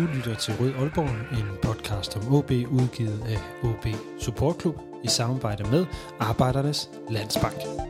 [0.00, 3.86] Du lytter til Rød Aalborg, en podcast om OB udgivet af OB
[4.20, 4.74] Support Club
[5.04, 5.86] i samarbejde med
[6.20, 7.89] Arbejdernes Landsbank.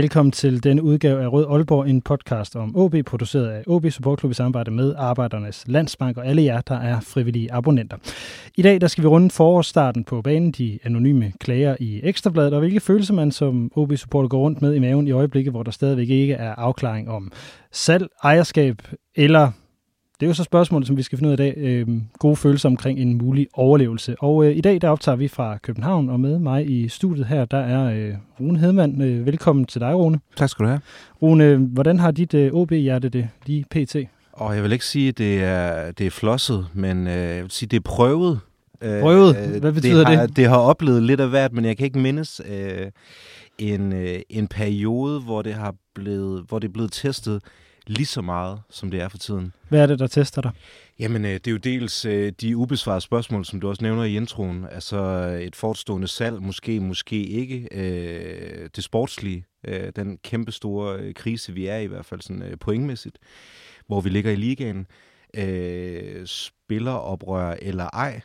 [0.00, 4.18] Velkommen til den udgave af Rød Aalborg, en podcast om OB, produceret af OB Support
[4.18, 7.96] Club i samarbejde med Arbejdernes Landsbank og alle jer, der er frivillige abonnenter.
[8.56, 12.60] I dag der skal vi runde forårsstarten på banen, de anonyme klager i Ekstrabladet, og
[12.60, 16.08] hvilke følelser man som OB-supporter går rundt med i maven i øjeblikket, hvor der stadigvæk
[16.08, 17.32] ikke er afklaring om
[17.72, 18.82] salg, ejerskab
[19.16, 19.50] eller
[20.20, 21.54] det er jo så spørgsmålet, som vi skal finde ud af i dag.
[21.56, 21.88] Øh,
[22.18, 24.16] gode følelser omkring en mulig overlevelse.
[24.18, 27.44] Og øh, i dag, der optager vi fra København, og med mig i studiet her,
[27.44, 29.02] der er øh, Rune Hedman.
[29.02, 30.20] Øh, velkommen til dig, Rune.
[30.36, 30.80] Tak skal du have.
[31.22, 33.96] Rune, hvordan har dit øh, OB-hjerte det lige pt?
[34.32, 37.50] Og jeg vil ikke sige, at det er, det er flosset, men øh, jeg vil
[37.50, 38.40] sige, det er prøvet.
[38.82, 39.36] Øh, prøvet?
[39.36, 40.16] Hvad betyder det?
[40.16, 40.36] Har, det?
[40.36, 42.86] Det har oplevet lidt af hvert, men jeg kan ikke mindes øh,
[43.58, 47.42] en, øh, en periode, hvor det, har blevet, hvor det er blevet testet
[47.90, 49.52] lige så meget, som det er for tiden.
[49.68, 50.50] Hvad er det, der tester dig?
[50.98, 54.16] Jamen, øh, det er jo dels øh, de ubesvarede spørgsmål, som du også nævner i
[54.16, 54.66] introen.
[54.70, 54.98] Altså
[55.42, 57.68] et fortstående salg, måske, måske ikke.
[57.72, 59.44] Øh, det sportslige,
[59.96, 63.18] den kæmpe store krise, vi er i, i hvert fald sådan pointmæssigt,
[63.86, 64.86] hvor vi ligger i ligaen.
[66.26, 68.20] Spilleroprør eller ej.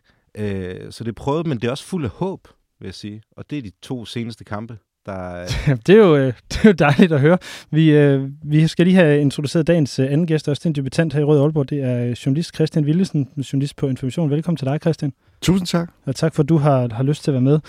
[0.92, 2.48] Så det er prøvet, men det er også fuld af håb,
[2.80, 3.22] vil jeg sige.
[3.32, 4.78] Og det er de to seneste kampe.
[5.06, 5.46] Der...
[5.88, 7.38] det, er jo, øh, det er jo dejligt at høre.
[7.72, 11.20] Vi, øh, vi skal lige have introduceret dagens øh, anden gæst, også en debutant her
[11.22, 11.70] i Rød Aalborg.
[11.70, 14.30] Det er journalist Christian Willesen, journalist på Information.
[14.30, 15.14] Velkommen til dig, Christian.
[15.42, 15.90] Tusind tak.
[16.06, 17.60] Og tak for, at du har, har lyst til at være med.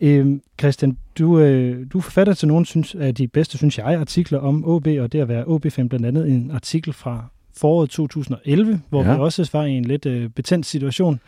[0.00, 3.86] Øh, Christian, du, øh, du er forfatter til nogle synes, af de bedste, synes jeg,
[3.86, 7.24] artikler om OB, og det at være OB-fan, blandt andet en artikel fra
[7.56, 9.14] foråret 2011, hvor ja.
[9.14, 11.20] vi også var i en lidt øh, betændt situation.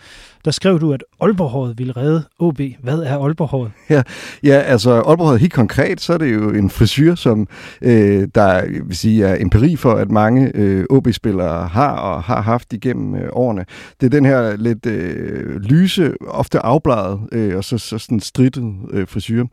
[0.45, 2.61] Der skrev du, at Aalborghåret ville redde OB.
[2.83, 3.71] Hvad er Aalborghåret?
[3.91, 4.03] Ja,
[4.43, 7.49] ja altså Aalborghåret helt konkret, så er det jo en frisyr, som
[7.83, 12.73] øh, der vil sige, er empiri for, at mange øh, OB-spillere har og har haft
[12.73, 13.65] igennem øh, årene.
[14.01, 18.75] Det er den her lidt øh, lyse, ofte afbladet øh, og så, så sådan strittet
[18.91, 19.45] øh, frisyr.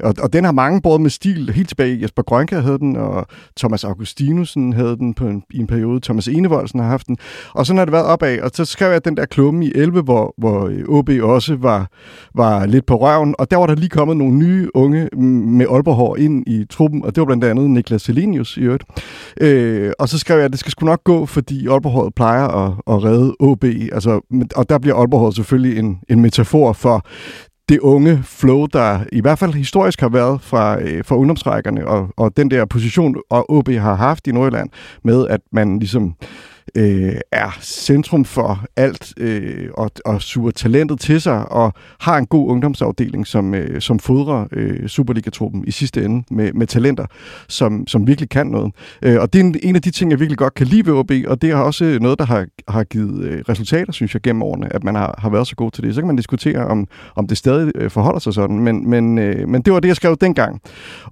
[0.00, 1.52] Og, og den har mange både med stil.
[1.52, 3.26] Helt tilbage, Jesper Grønke havde den, og
[3.56, 6.00] Thomas Augustinusen havde den på en, i en periode.
[6.00, 7.16] Thomas Enevoldsen har haft den.
[7.54, 8.40] Og sådan har det været opad.
[8.40, 11.90] Og så skrev jeg den der klumme i 11, hvor, hvor øh, OB også var,
[12.34, 13.34] var lidt på røven.
[13.38, 15.08] Og der var der lige kommet nogle nye unge
[15.46, 18.84] med Aalborg ind i truppen, og det var blandt andet Niklas Selenius i øvrigt.
[19.40, 22.72] Øh, og så skrev jeg, at det skal sgu nok gå, fordi Aalborg plejer at,
[22.86, 23.64] at redde OB.
[23.64, 24.20] Altså,
[24.56, 27.06] og der bliver Aalborg selvfølgelig en, en metafor for
[27.68, 32.08] det unge flow, der i hvert fald historisk har været fra, øh, fra ungdomsrækkerne, og,
[32.16, 34.70] og den der position, og OB har haft i Nordjylland,
[35.04, 36.14] med at man ligesom
[36.74, 42.26] øh, er centrum for alt øh, og, og suger talentet til sig og har en
[42.26, 47.06] god ungdomsafdeling, som, øh, som fodrer øh, Superliga-truppen i sidste ende med, med talenter,
[47.48, 48.72] som, som virkelig kan noget.
[49.02, 50.92] Øh, og det er en, en af de ting, jeg virkelig godt kan lide ved
[50.94, 54.42] OB, og det er også noget, der har, har givet øh, resultater, synes jeg, gennem
[54.42, 55.94] årene, at man har, har været så god til det.
[55.94, 59.48] Så kan man diskutere, om, om det stadig øh, forholder sig sådan, men, men, øh,
[59.48, 60.60] men det var det, jeg skrev dengang.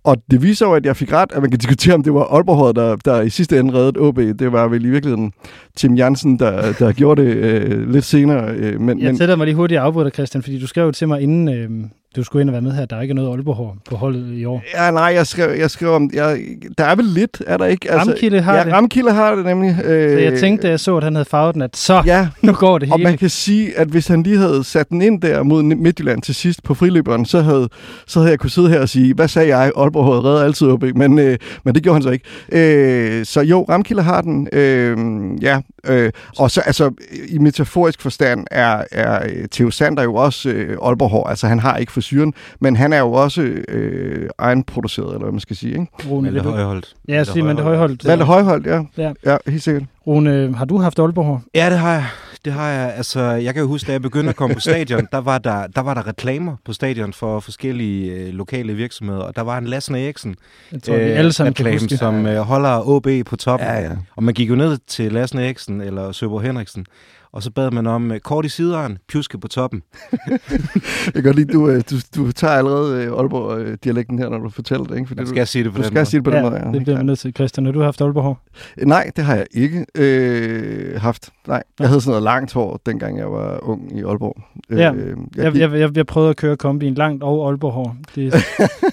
[0.05, 2.35] Og det viser jo, at jeg fik ret, at man kan diskutere, om det var
[2.35, 4.17] Aalborg, der, der i sidste ende reddede OB.
[4.17, 5.33] Det var vel i virkeligheden
[5.77, 8.55] Tim Jansen, der, der gjorde det øh, lidt senere.
[8.55, 11.49] Øh, men, jeg sætter mig lige hurtigt afbryder, Christian, fordi du skrev til mig inden,
[11.49, 11.71] øh,
[12.17, 12.85] du skulle ind og være med her.
[12.85, 14.63] Der er ikke noget Aalborg på holdet i år.
[14.75, 16.11] Ja, nej, jeg skrev, jeg skrev om...
[16.13, 16.39] Jeg,
[16.79, 17.91] der er vel lidt, er der ikke?
[17.93, 18.73] Altså, Ramkilde har ja, det.
[18.73, 19.85] Ramkilde har det nemlig.
[19.85, 22.29] Øh, så jeg tænkte, da jeg så, at han havde farvet den, at så, ja,
[22.43, 22.95] nu går det hele.
[22.95, 26.23] Og man kan sige, at hvis han lige havde sat den ind der mod Midtjylland
[26.23, 27.69] til sidst på friløberen, så havde,
[28.07, 29.73] så havde jeg kunne sidde her og sige, hvad sagde jeg?
[29.77, 32.25] Aalborg havde reddet altid op, men, øh, men det gjorde han så ikke.
[32.53, 34.49] Øh, så jo, Ramkilde har den.
[34.53, 34.97] Øh,
[35.43, 36.91] ja, øh, og så altså,
[37.29, 41.93] i metaforisk forstand er, er Theo Sander jo også øh, Aalborg Altså han har ikke
[42.05, 45.73] frisyren, men han er jo også øh, egenproduceret, eller hvad man skal sige.
[45.73, 45.87] Ikke?
[46.11, 46.95] Rune, Malte Højholdt.
[47.09, 48.05] Ja, sige Malte Højholdt.
[48.05, 48.83] Malte Højholdt, ja.
[48.97, 49.13] ja.
[49.27, 49.85] Ja, helt sikkert.
[50.07, 52.05] Rune, har du haft Aalborg Ja, det har jeg.
[52.45, 52.95] Det har jeg.
[52.97, 55.67] Altså, jeg kan jo huske, da jeg begyndte at komme på stadion, der var der,
[55.67, 59.67] der var der reklamer på stadion for forskellige øh, lokale virksomheder, og der var en
[59.67, 60.35] Lassen Eriksen
[60.73, 63.69] jeg tror, øh, alle sammen reklame, som øh, holder OB på toppen.
[63.69, 63.91] Ja, ja.
[64.17, 66.87] Og man gik jo ned til Lassen Eriksen eller Søborg Henriksen,
[67.35, 69.83] og så bad man om øh, kort i sideren, pjuske på toppen.
[71.05, 74.49] jeg kan godt lide, du, øh, du, du tager allerede øh, Aalborg-dialekten her, når du
[74.49, 74.97] fortæller det.
[74.97, 75.09] Ikke?
[75.09, 76.07] Fordi skal du, sige det på du den skal måde.
[76.07, 76.73] sige det på den ja, måde, ja.
[76.73, 77.33] det bliver vi nødt til.
[77.35, 78.41] Christian, har du haft Aalborg-hår?
[78.87, 81.31] Nej, det har jeg ikke øh, haft.
[81.49, 84.37] Nej, jeg havde sådan noget langt hår, dengang jeg var ung i Aalborg.
[84.71, 87.97] Ja, øh, jeg, jeg, jeg, jeg prøvede at køre kombin langt og Aalborg-hår.
[88.15, 88.35] Det,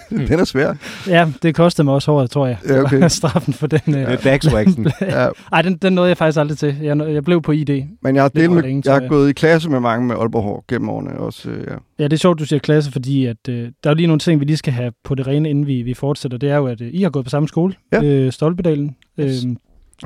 [0.29, 0.73] den er svær.
[1.07, 2.57] ja, det kostede mig også håret, tror jeg.
[2.69, 3.07] Ja, okay.
[3.19, 3.79] Straffen for den.
[3.87, 4.87] Øh, Det er backswaxen.
[5.01, 6.75] Ja, Ej, den, den nåede jeg faktisk aldrig til.
[6.81, 7.69] Jeg, jeg blev på ID.
[8.01, 9.09] men jeg har, delt med, længe, jeg har jeg.
[9.09, 11.49] gået i klasse med mange med Aalborg hår gennem årene også.
[11.49, 11.73] Øh, ja.
[11.99, 14.19] Ja, det er sjovt, du siger klasse, fordi at, øh, der er jo lige nogle
[14.19, 16.37] ting, vi lige skal have på det rene, inden vi, vi fortsætter.
[16.37, 18.03] Det er jo, at øh, I har gået på samme skole, Ja.
[18.03, 18.95] øh, Stolpedalen.
[19.19, 19.45] Yes.
[19.45, 19.51] Øh,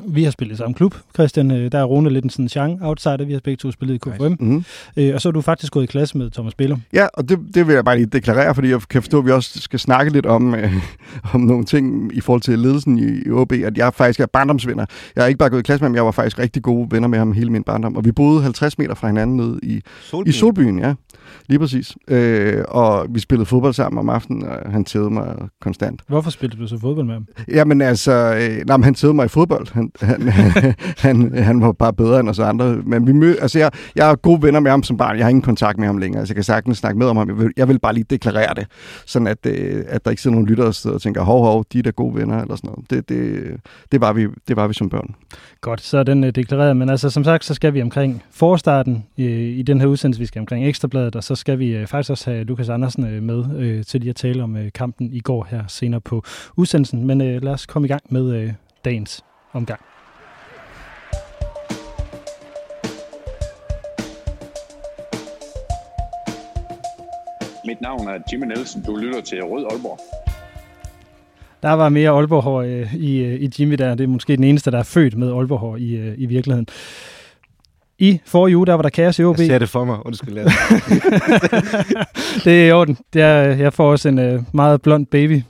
[0.04, 1.52] vi har spillet i samme klub, Christian.
[1.52, 3.26] Øh, der er Rune lidt en sådan genre outsider.
[3.26, 4.24] Vi har begge to spillet i KFM.
[4.24, 4.36] Nice.
[4.40, 4.64] Mm-hmm.
[4.98, 6.82] Øh, og så er du faktisk gået i klasse med Thomas Billum.
[6.94, 9.32] Ja, og det, det vil jeg bare lige deklarere, fordi jeg kan forstå, at vi
[9.32, 10.74] også skal snakke lidt om, øh,
[11.34, 14.86] om nogle ting i forhold til ledelsen i, i OB, at jeg faktisk er barndomsvenner.
[15.16, 17.08] Jeg har ikke bare gået i klasse med ham, jeg var faktisk rigtig gode venner
[17.08, 20.30] med ham hele min barndom, og vi boede 50 meter fra hinanden nede i, Solbyen.
[20.30, 20.94] i Solbyen, ja.
[21.48, 21.96] Lige præcis.
[22.08, 26.02] Øh, og vi spillede fodbold sammen om aftenen, og han tævede mig konstant.
[26.08, 27.28] Hvorfor spillede du så fodbold med ham?
[27.48, 29.68] Jamen altså, øh, nej, men han tævede mig i fodbold.
[29.74, 30.22] Han, han,
[31.06, 32.76] han, han var bare bedre end os andre.
[32.76, 35.18] Men vi mød, altså jeg, jeg er gode venner med ham som barn.
[35.18, 36.20] Jeg har ingen kontakt med ham længere.
[36.20, 37.28] Altså jeg kan sagtens snakke med om ham.
[37.28, 38.68] Jeg vil, jeg vil bare lige deklarere det.
[39.06, 41.80] Sådan at, øh, at der ikke sidder nogen lyttere og og tænker, hov, hov, de
[41.80, 42.90] er da gode venner eller sådan noget.
[42.90, 43.58] Det, det,
[43.92, 45.16] det, var, vi, det var vi som børn.
[45.62, 46.78] Godt, så er den øh, deklareret.
[46.78, 50.20] Men altså, som sagt, så skal vi omkring forstarten øh, i den her udsendelse.
[50.20, 53.24] Vi skal omkring Ekstrabladet, og så skal vi øh, faktisk også have Lukas Andersen øh,
[53.24, 56.24] med øh, til lige at tale om øh, kampen i går her senere på
[56.56, 57.08] udsendelsen.
[57.08, 58.54] Men øh, lad os komme i gang med øh,
[58.86, 59.24] dagens
[59.56, 59.80] omgang.
[67.66, 68.84] Mit navn er Jimmy Nielsen.
[68.84, 70.00] Du lytter til Rød Aalborg.
[71.64, 73.96] Der var mere Aalborg øh, i, øh, i Jimmy der.
[73.96, 76.68] Det er måske den eneste, der er født med Aalborg i, øh, i virkeligheden.
[78.00, 79.38] I forrige uge, der var der kaos i OB.
[79.38, 80.06] Jeg ser det for mig.
[80.06, 80.34] Undskyld.
[80.34, 80.58] Lasse.
[82.46, 82.98] det er i orden.
[83.14, 85.42] Det er, jeg får også en øh, meget blond baby.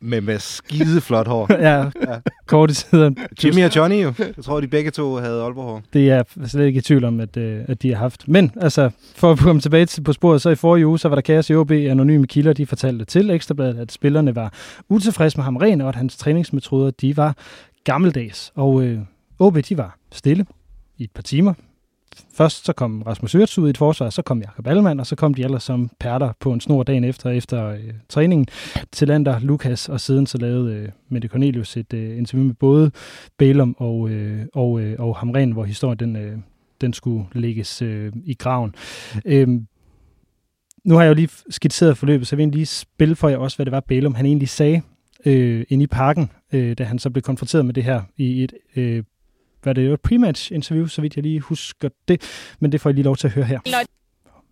[0.00, 1.46] Med, med skide flot hår.
[1.68, 3.16] ja, ja, kort i siden.
[3.44, 4.12] Jimmy og Johnny jo.
[4.18, 5.82] Jeg tror, de begge to havde Aalborg hår.
[5.92, 8.28] Det er jeg slet ikke i tvivl om, at, øh, at de har haft.
[8.28, 11.14] Men altså, for at komme tilbage til, på sporet, så i forrige uge, så var
[11.14, 11.70] der kaos i OB.
[11.70, 14.52] Anonyme kilder, de fortalte til Ekstrabladet, at spillerne var
[14.88, 17.36] utilfredse med ham ren, og at hans træningsmetoder, de var
[17.84, 18.52] gammeldags.
[18.54, 18.98] Og øh,
[19.38, 20.46] OB, de var stille
[20.98, 21.54] i et par timer.
[22.34, 25.16] Først så kom Rasmus Ørts ud i et forsvar, så kom Jakob Allemann, og så
[25.16, 28.46] kom de ellers som perter på en snor dagen efter, efter øh, træningen
[28.92, 32.90] til Lander, Lukas, og siden så lavede øh, Mette Cornelius et øh, interview med både
[33.38, 36.38] Bælum og, øh, og, øh, og Hamren, hvor historien den, øh,
[36.80, 38.74] den skulle lægges øh, i graven.
[39.24, 39.48] Øh,
[40.84, 43.56] nu har jeg jo lige skitseret forløbet, så jeg vil lige spille for jer også,
[43.56, 44.82] hvad det var, Bælum han egentlig sagde
[45.26, 48.52] øh, inde i parken, øh, da han så blev konfronteret med det her i et
[48.76, 49.02] øh,
[49.68, 52.22] hvad det jo et pre-match interview, så vidt jeg lige husker det,
[52.60, 53.58] men det får jeg lige lov til at høre her.
[53.66, 53.82] Når,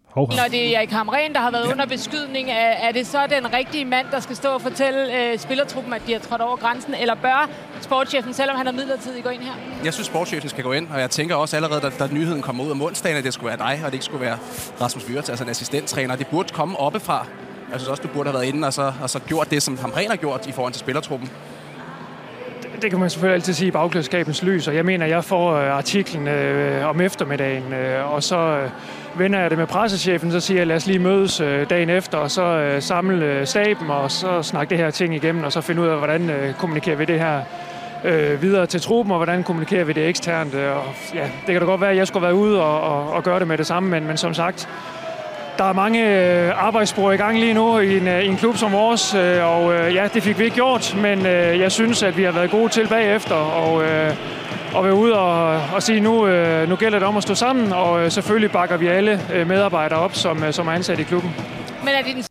[0.04, 3.26] hov, når det er Erik Hamren, der har været under beskydning, er, er det så
[3.30, 6.56] den rigtige mand, der skal stå og fortælle øh, spillertruppen, at de har trådt over
[6.56, 9.52] grænsen, eller bør sportschefen, selvom han er midlertidigt, gå ind her?
[9.84, 12.60] Jeg synes, sportschefen skal gå ind, og jeg tænker også allerede, da, da nyheden kom
[12.60, 14.38] ud om onsdagen, at det skulle være dig, og det ikke skulle være
[14.80, 16.16] Rasmus Wirtz, altså en assistenttræner.
[16.16, 17.26] Det burde komme oppefra.
[17.72, 19.78] Jeg synes også, du burde have været inde og så, og så gjort det, som
[19.78, 21.30] Hamren har gjort i forhold til spillertruppen
[22.82, 25.76] det kan man selvfølgelig altid sige i bagklodskabens lys, og jeg mener, jeg får øh,
[25.76, 28.70] artiklen øh, om eftermiddagen, øh, og så øh,
[29.20, 32.18] vender jeg det med pressechefen, så siger jeg, lad os lige mødes øh, dagen efter,
[32.18, 35.60] og så øh, samle øh, staben, og så snakke det her ting igennem, og så
[35.60, 37.40] finde ud af, hvordan øh, kommunikerer vi det her
[38.04, 40.54] øh, videre til truppen, og hvordan kommunikerer vi det eksternt.
[40.54, 40.84] Øh, og,
[41.14, 43.38] ja, det kan da godt være, at jeg skulle være ude og, og, og gøre
[43.38, 44.68] det med det samme, men, men som sagt,
[45.58, 48.56] der er mange øh, arbejdsspor i gang lige nu i en, øh, i en klub
[48.56, 51.26] som vores, øh, og ja, det fik vi ikke gjort, men
[51.62, 53.74] jeg synes, at vi har været gode til bagefter, og,
[54.74, 56.12] og være ude og, og sige, nu,
[56.66, 60.52] nu gælder det om at stå sammen, og selvfølgelig bakker vi alle medarbejdere op, som,
[60.52, 61.30] som er ansat i klubben.
[61.84, 62.24] Men er det den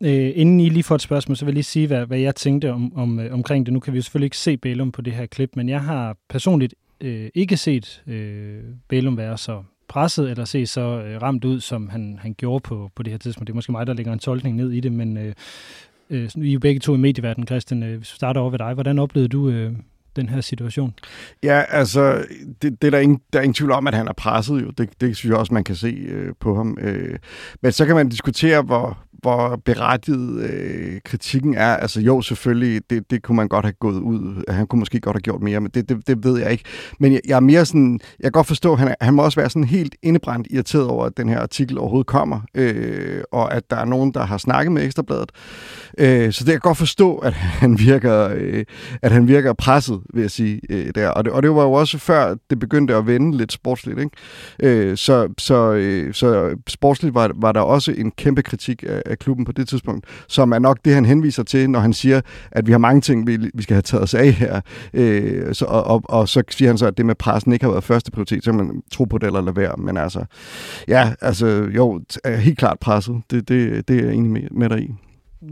[0.00, 2.34] Øh, inden I lige får et spørgsmål, så vil jeg lige sige, hvad, hvad jeg
[2.34, 3.72] tænkte om, om, øh, omkring det.
[3.72, 6.16] Nu kan vi jo selvfølgelig ikke se Bælum på det her klip, men jeg har
[6.28, 11.60] personligt øh, ikke set øh, Bælum være så presset eller se så øh, ramt ud,
[11.60, 13.46] som han, han gjorde på, på det her tidspunkt.
[13.46, 15.34] Det er måske mig, der lægger en tolkning ned i det, men øh,
[16.10, 17.82] øh, vi er jo begge to i medieverdenen, Christian.
[17.82, 19.72] Øh, hvis vi starter over ved dig, hvordan oplevede du øh,
[20.16, 20.94] den her situation?
[21.42, 22.24] Ja, altså,
[22.62, 24.70] det, det er der, ingen, der er ingen tvivl om, at han er presset jo.
[24.70, 26.78] Det, det synes jeg også, man kan se øh, på ham.
[26.80, 27.18] Øh,
[27.62, 31.76] men så kan man diskutere, hvor, hvor berettiget øh, kritikken er.
[31.76, 34.44] Altså jo, selvfølgelig, det, det kunne man godt have gået ud.
[34.48, 36.64] Han kunne måske godt have gjort mere, men det, det, det ved jeg ikke.
[37.00, 39.40] Men jeg, jeg er mere sådan, jeg kan godt forstå, at han, han må også
[39.40, 43.70] være sådan helt indebrændt irriteret over, at den her artikel overhovedet kommer, øh, og at
[43.70, 45.32] der er nogen, der har snakket med Ekstrabladet.
[45.98, 48.64] Øh, så det jeg kan godt forstå, at han virker, øh,
[49.02, 51.08] at han virker presset, vil jeg sige, øh, der.
[51.08, 54.10] Og det, og det var jo også før, det begyndte at vende lidt sportsligt, ikke?
[54.62, 59.18] Øh, så, så, øh, så sportsligt var, var der også en kæmpe kritik af, af
[59.18, 62.20] klubben på det tidspunkt, som er nok det, han henviser til, når han siger,
[62.52, 64.60] at vi har mange ting, vi, vi skal have taget os af her.
[64.94, 67.72] Øh, så, og, og, og så siger han så, at det med pressen ikke har
[67.72, 69.74] været første prioritet, så man tro på det eller lade være.
[69.78, 70.24] Men altså,
[70.88, 71.46] ja, altså
[71.76, 72.00] jo,
[72.38, 73.22] helt klart presset.
[73.30, 74.94] Det, det, det er jeg enig med, med dig i.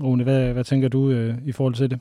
[0.03, 1.99] Rune, hvad, hvad tænker du øh, i forhold til det?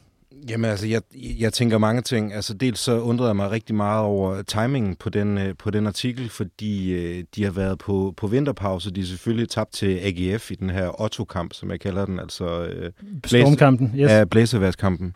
[0.49, 2.33] Jamen altså, jeg, jeg tænker mange ting.
[2.33, 5.87] Altså dels så undrede jeg mig rigtig meget over timingen på den, øh, på den
[5.87, 8.91] artikel, fordi øh, de har været på, på vinterpause.
[8.91, 12.19] De er selvfølgelig tabt til AGF i den her Otto-kamp, som jeg kalder den.
[12.19, 12.91] Altså, øh,
[13.25, 14.11] Stormkampen, yes.
[14.11, 15.15] Ja, blæserværskampen.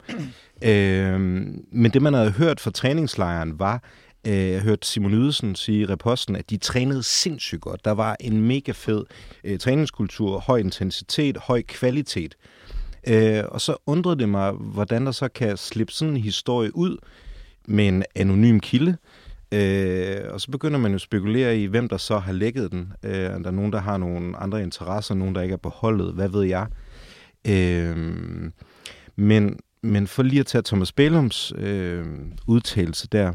[0.64, 1.20] øh,
[1.72, 3.84] men det, man havde hørt fra træningslejren, var,
[4.28, 7.86] øh, jeg hørte Simon Ydelsen sige i reposten, at de trænede sindssygt godt.
[7.86, 9.04] Der var en mega fed
[9.44, 12.36] øh, træningskultur, høj intensitet, høj kvalitet.
[13.08, 16.98] Øh, og så undrede det mig, hvordan der så kan slippe sådan en historie ud
[17.68, 18.98] med en anonym kilde.
[19.51, 22.94] Øh, og så begynder man jo at spekulere i, hvem der så har lækket den.
[23.03, 26.13] Øh, der er nogen, der har nogle andre interesser, nogen, der ikke er på holdet,
[26.13, 26.68] hvad ved jeg.
[27.48, 27.98] Øh,
[29.15, 32.06] men, men for lige at tage Thomas Bellums øh,
[32.48, 33.34] udtalelse der,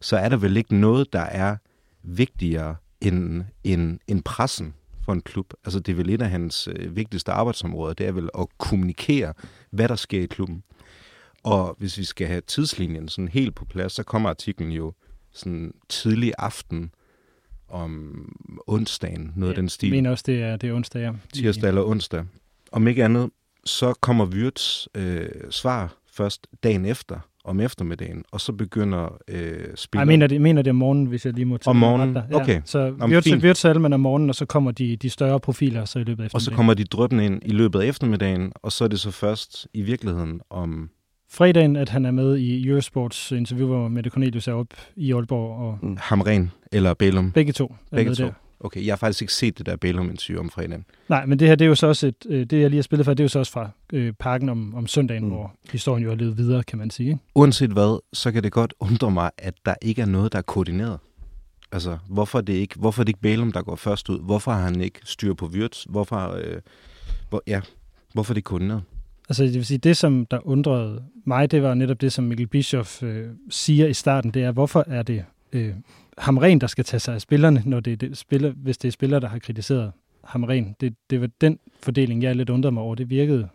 [0.00, 1.56] så er der vel ikke noget, der er
[2.02, 4.74] vigtigere end, end, end pressen
[5.08, 5.54] for en klub.
[5.64, 9.34] Altså det er vel et af hans øh, vigtigste arbejdsområder, det er vel at kommunikere,
[9.70, 10.62] hvad der sker i klubben.
[11.44, 14.92] Og hvis vi skal have tidslinjen sådan helt på plads, så kommer artiklen jo
[15.32, 16.90] sådan tidlig aften
[17.68, 18.32] om
[18.66, 19.88] onsdagen, noget af den stil.
[19.88, 21.12] Jeg mener også, det er, det er onsdag, ja.
[21.34, 22.24] Tirsdag eller onsdag.
[22.72, 23.30] Om ikke andet,
[23.64, 29.40] så kommer Wirtz øh, svar først dagen efter, om eftermiddagen, og så begynder øh,
[29.74, 30.00] spillet...
[30.00, 32.18] Jeg mener det, mener det om morgenen, hvis jeg lige må tage Om morgenen?
[32.30, 32.60] Ja, okay.
[32.64, 36.26] Så Salman om morgenen, og så kommer de, de større profiler så i løbet af
[36.26, 36.34] eftermiddagen.
[36.34, 39.10] Og så kommer de drøbende ind i løbet af eftermiddagen, og så er det så
[39.10, 40.90] først i virkeligheden om...
[41.30, 44.66] Fredagen, at han er med i Eurosports interview, hvor Mette Cornelius er op
[44.96, 45.58] i Aalborg.
[45.58, 45.98] Og...
[45.98, 47.32] Hamren eller Bælum?
[47.32, 48.24] Begge to Begge to.
[48.24, 48.32] der.
[48.60, 50.84] Okay, jeg har faktisk ikke set det der Bellum-interview om fredagen.
[51.08, 52.82] Nej, men det her, det er jo så også et, øh, det jeg lige har
[52.82, 55.30] spillet for, det er jo så også fra øh, parken om, om søndagen, mm.
[55.30, 57.18] hvor historien jo har levet videre, kan man sige.
[57.34, 60.42] Uanset hvad, så kan det godt undre mig, at der ikke er noget, der er
[60.42, 60.98] koordineret.
[61.72, 64.20] Altså, hvorfor er det ikke, hvorfor er det ikke Bellum, der går først ud?
[64.20, 65.84] Hvorfor har han ikke styr på Wirtz?
[65.88, 66.60] Hvorfor, øh,
[67.28, 67.60] hvor, ja,
[68.12, 68.82] hvorfor er det koordineret?
[69.28, 72.46] Altså, det vil sige, det som der undrede mig, det var netop det, som Mikkel
[72.46, 75.74] Bischoff øh, siger i starten, det er, hvorfor er det øh,
[76.18, 78.92] Hamren, der skal tage sig af spillerne, når det er det, spiller, hvis det er
[78.92, 79.92] spillere, der har kritiseret
[80.24, 80.74] Hamren.
[80.80, 82.94] Det, det var den fordeling, jeg lidt undrede mig over.
[82.94, 83.48] Det virkede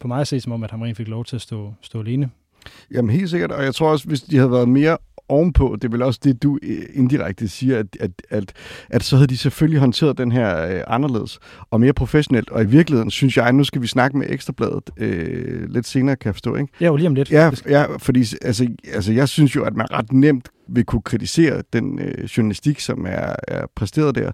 [0.00, 2.30] på mig at se som om, at Hamren fik lov til at stå, stå alene.
[2.94, 4.96] Jamen helt sikkert, og jeg tror også, hvis de havde været mere
[5.28, 8.52] ovenpå, det er vel også det, du øh, indirekte siger, at, at, at,
[8.90, 11.38] at så havde de selvfølgelig håndteret den her øh, anderledes
[11.70, 15.70] og mere professionelt, og i virkeligheden synes jeg, nu skal vi snakke med Ekstrabladet øh,
[15.70, 16.72] lidt senere, kan jeg forstå, ikke?
[16.80, 17.30] Ja, jo lige om lidt.
[17.30, 21.62] Ja, ja fordi altså, altså, jeg synes jo, at man ret nemt vil kunne kritisere
[21.72, 24.32] den øh, journalistik, som er, er præsteret der,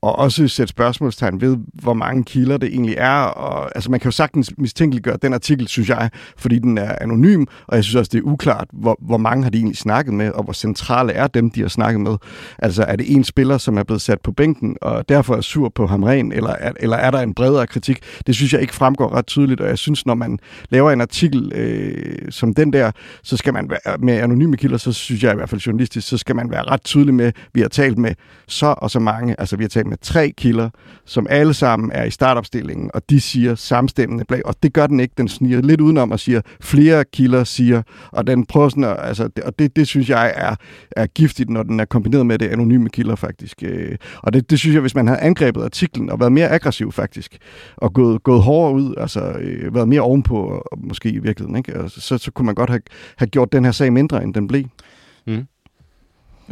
[0.00, 3.20] og også sætte spørgsmålstegn ved, hvor mange kilder det egentlig er.
[3.20, 7.44] Og, altså, man kan jo sagtens mistænkeliggøre den artikel, synes jeg, fordi den er anonym,
[7.66, 10.30] og jeg synes også, det er uklart, hvor, hvor mange har de egentlig snakket med,
[10.30, 12.16] og hvor centrale er dem, de har snakket med.
[12.58, 15.68] Altså, er det en spiller, som er blevet sat på bænken, og derfor er sur
[15.68, 17.98] på ham ren, eller er, eller er der en bredere kritik?
[18.26, 20.38] Det synes jeg ikke fremgår ret tydeligt, og jeg synes, når man
[20.70, 22.90] laver en artikel øh, som den der,
[23.22, 26.18] så skal man være med anonyme kilder, så synes jeg i hvert fald, journalistisk, så
[26.18, 28.14] skal man være ret tydelig med, vi har talt med
[28.48, 30.70] så og så mange, altså vi har talt med tre kilder,
[31.04, 35.00] som alle sammen er i startopstillingen, og de siger samstemmende blag, og det gør den
[35.00, 38.96] ikke, den sniger lidt udenom og siger, flere kilder siger, og den prøver sådan, at,
[38.98, 40.56] altså, og det, det synes jeg er,
[40.90, 43.62] er giftigt, når den er kombineret med det anonyme kilder faktisk.
[43.62, 46.92] Øh, og det, det synes jeg, hvis man havde angrebet artiklen og været mere aggressiv
[46.92, 47.38] faktisk,
[47.76, 51.74] og gået, gået hårdere ud, altså øh, været mere ovenpå, måske i virkeligheden, ikke?
[51.74, 52.82] Altså, så, så kunne man godt have,
[53.16, 54.64] have gjort den her sag mindre, end den blev.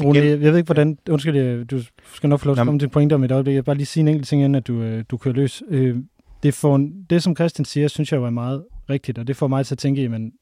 [0.00, 0.98] Rune, jeg, jeg ved ikke, hvordan...
[1.10, 1.80] Undskyld, du
[2.14, 3.52] skal nok få lov til at komme til pointer om et øjeblik.
[3.52, 5.62] Jeg vil bare lige sige en enkelt ting, inden at du, øh, du kører løs.
[5.68, 5.96] Øh,
[6.42, 9.46] det, får, det, som Christian siger, synes jeg jo er meget rigtigt, og det får
[9.46, 10.32] mig til at tænke, jamen,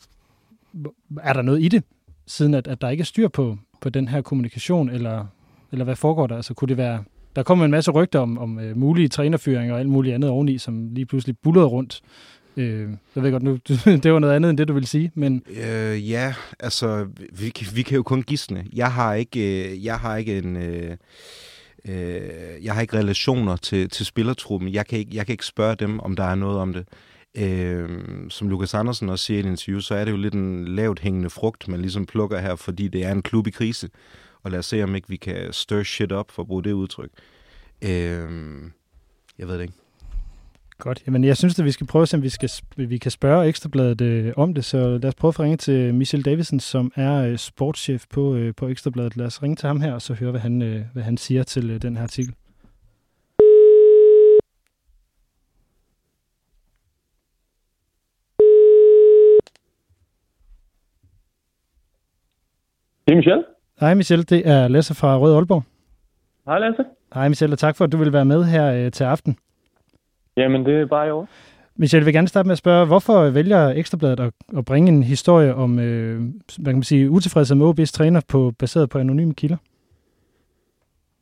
[1.22, 1.84] er der noget i det,
[2.26, 5.26] siden at, at der ikke er styr på, på den her kommunikation, eller,
[5.72, 6.36] eller hvad foregår der?
[6.36, 7.04] Altså, kunne det være...
[7.36, 10.58] Der kommer en masse rygter om, om uh, mulige trænerfyringer og alt muligt andet oveni,
[10.58, 12.00] som lige pludselig bullerede rundt.
[12.56, 13.58] Øh, jeg ved godt, nu,
[14.02, 15.42] det var noget andet end det, du ville sige, men...
[15.48, 18.66] Øh, ja, altså, vi, vi kan jo kun gisne.
[18.72, 20.56] Jeg har ikke, øh, jeg har ikke en...
[20.56, 20.96] Øh,
[21.84, 24.72] Øh, jeg har ikke relationer til, til spillertruppen.
[24.72, 26.88] Jeg kan, ikke, jeg kan ikke spørge dem, om der er noget om det.
[27.34, 27.88] Øh,
[28.30, 31.00] som Lukas Andersen også siger i et interview, så er det jo lidt en lavt
[31.00, 33.88] hængende frugt, man ligesom plukker her, fordi det er en klub i krise.
[34.42, 36.72] Og lad os se, om ikke vi kan stir shit op, for at bruge det
[36.72, 37.10] udtryk.
[37.82, 37.90] Øh,
[39.38, 39.74] jeg ved det ikke.
[40.80, 41.02] Godt.
[41.06, 43.46] Jamen, jeg synes, at vi skal prøve at se, om vi, skal, vi kan spørge
[43.46, 44.64] Ekstrabladet øh, om det.
[44.64, 48.54] Så lad os prøve at ringe til Michel Davison, som er øh, sportschef på, øh,
[48.54, 49.16] på Ekstrabladet.
[49.16, 51.42] Lad os ringe til ham her, og så høre, hvad han, øh, hvad han siger
[51.42, 52.34] til øh, den her artikel.
[63.06, 63.44] Det er Michel.
[63.80, 65.62] Hej Michel, det er Lasse fra Rød Aalborg.
[66.46, 66.84] Hej Lasse.
[67.14, 69.36] Hej Michel, og tak for, at du vil være med her øh, til aften.
[70.40, 71.28] Jamen, det er bare i år.
[71.76, 75.02] Michel, jeg vil gerne starte med at spørge, hvorfor vælger Ekstrabladet at, at bringe en
[75.02, 76.20] historie om, øh,
[76.58, 79.56] hvad kan man sige, utilfredshed med OB's træner på, baseret på anonyme kilder?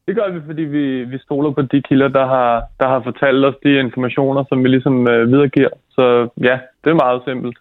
[0.06, 3.44] Det gør vi, fordi vi, vi stoler på de kilder, der har, der har fortalt
[3.44, 5.68] os de informationer, som vi ligesom øh, videregiver.
[5.90, 7.58] Så ja, det er meget simpelt.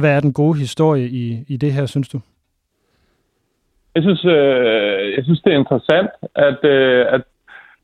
[0.00, 2.20] Hvad er den gode historie i, i det her, synes du?
[3.94, 7.22] Jeg synes, øh, jeg synes det er interessant, at, øh, at,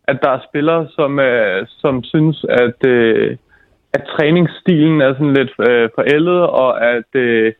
[0.09, 3.37] at der er spillere, som, øh, som synes, at, øh,
[3.93, 7.53] at træningsstilen er sådan lidt øh, forældet, og at, øh,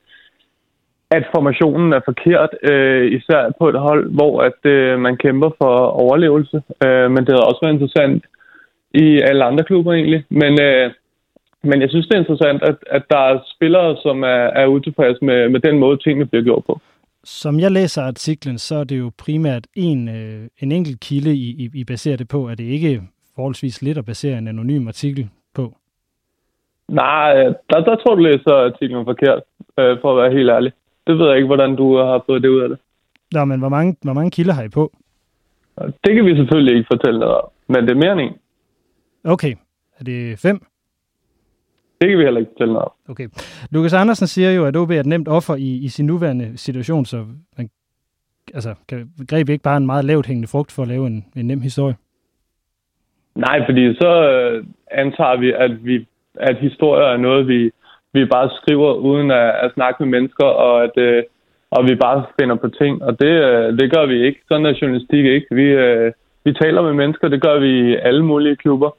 [1.11, 5.75] at formationen er forkert, øh, især på et hold, hvor at øh, man kæmper for
[6.05, 6.63] overlevelse.
[6.85, 8.25] Øh, men det har også været interessant
[8.95, 10.25] i alle andre klubber egentlig.
[10.29, 10.91] Men, øh,
[11.63, 15.25] men jeg synes, det er interessant, at, at der er spillere, som er, er utilfredse
[15.25, 16.81] med, med den måde, tingene bliver gjort på.
[17.25, 21.65] Som jeg læser artiklen, så er det jo primært en, øh, en enkelt kilde, I,
[21.65, 22.49] I, I baserer det på.
[22.49, 23.03] Er det ikke
[23.35, 25.77] forholdsvis lidt at basere en anonym artikel på?
[26.89, 27.35] Nej,
[27.71, 29.43] der, der tror du læser artiklen forkert,
[29.79, 30.73] øh, for at være helt ærlig.
[31.07, 32.79] Det ved jeg ikke, hvordan du har fået det ud af det.
[33.33, 34.93] Nå, men hvor mange, hvor mange kilder har I på?
[35.79, 38.33] Det kan vi selvfølgelig ikke fortælle noget om, men det er mere end en.
[39.25, 39.55] Okay.
[39.99, 40.67] Er det fem?
[42.01, 42.93] Det kan vi heller ikke fortælle noget om.
[43.09, 43.29] Okay.
[43.71, 47.05] Lukas Andersen siger jo, at OB er et nemt offer i, i sin nuværende situation,
[47.05, 47.17] så
[47.57, 47.71] man,
[48.55, 51.47] altså, kan, greb ikke bare en meget lavt hængende frugt for at lave en, en
[51.47, 51.97] nem historie?
[53.35, 57.71] Nej, fordi så øh, antager vi, at, vi, at historier er noget, vi,
[58.13, 61.23] vi bare skriver uden at, at snakke med mennesker, og at øh,
[61.77, 63.03] og vi bare finder på ting.
[63.03, 64.41] Og det, øh, det gør vi ikke.
[64.49, 65.47] Sådan er journalistik ikke.
[65.51, 66.13] Vi, øh,
[66.45, 68.91] vi taler med mennesker, det gør vi i alle mulige klubber.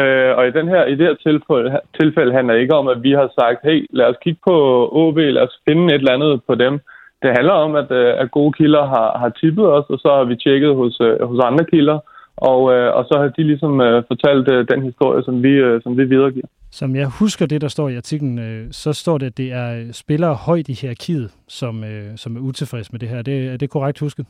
[0.00, 3.02] Øh, og i, den her, i det her tilfælde, tilfælde handler det ikke om, at
[3.02, 4.56] vi har sagt, hey, lad os kigge på
[4.92, 6.74] OB, lad os finde et eller andet på dem.
[7.22, 10.24] Det handler om, at, øh, at gode kilder har, har tippet os, og så har
[10.24, 11.98] vi tjekket hos, øh, hos andre kilder,
[12.36, 15.82] og, øh, og så har de ligesom øh, fortalt øh, den historie, som vi, øh,
[15.82, 16.48] som vi videregiver.
[16.70, 19.92] Som jeg husker det, der står i artiklen, øh, så står det, at det er
[19.92, 23.22] spillere højt i hierarkiet, som, øh, som er utilfreds med det her.
[23.22, 24.26] Det, er det korrekt husket?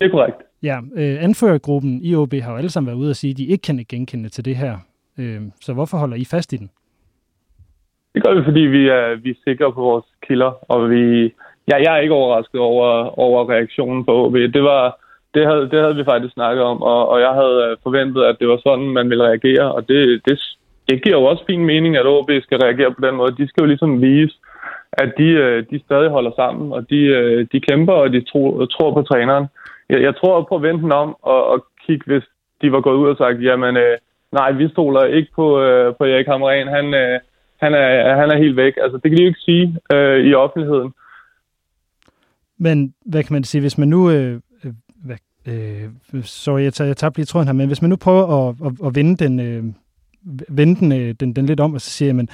[0.00, 0.47] Det er korrekt.
[0.62, 3.46] Ja, øh, anførergruppen i OB har jo alle sammen været ude og sige, at de
[3.46, 4.76] ikke kan genkende til det her.
[5.18, 6.70] Øh, så hvorfor holder I fast i den?
[8.14, 11.22] Det gør vi, fordi vi er, vi er sikre på vores kilder, og vi,
[11.70, 14.34] ja, jeg er ikke overrasket over, over reaktionen på OB.
[14.34, 14.98] Det, var,
[15.34, 18.36] det, havde, det havde vi faktisk snakket om, og, og jeg havde øh, forventet, at
[18.40, 20.40] det var sådan, man ville reagere, og det, det,
[20.88, 23.36] det giver jo også fin mening, at OB skal reagere på den måde.
[23.36, 24.34] De skal jo ligesom vise,
[24.92, 28.66] at de, øh, de stadig holder sammen, og de, øh, de kæmper, og de tro,
[28.66, 29.46] tror på træneren
[29.88, 32.24] jeg, jeg tror på at vente den om og, og kigge, hvis
[32.62, 33.98] de var gået ud og sagt, jamen øh,
[34.32, 36.68] nej, vi stoler ikke på, øh, på Erik Hamren.
[36.68, 37.20] Han, øh,
[37.62, 38.74] han, er, han er helt væk.
[38.82, 40.92] Altså, det kan de jo ikke sige øh, i offentligheden.
[42.58, 44.10] Men hvad kan man sige, hvis man nu...
[44.10, 44.72] Øh, øh
[45.04, 48.48] hvad, øh, sorry, jeg, tager, jeg tabte lige tråden her, men hvis man nu prøver
[48.48, 49.40] at, at, at vende den...
[49.40, 49.64] Øh,
[50.48, 52.28] vende den, øh, den, den lidt om, og så siger man,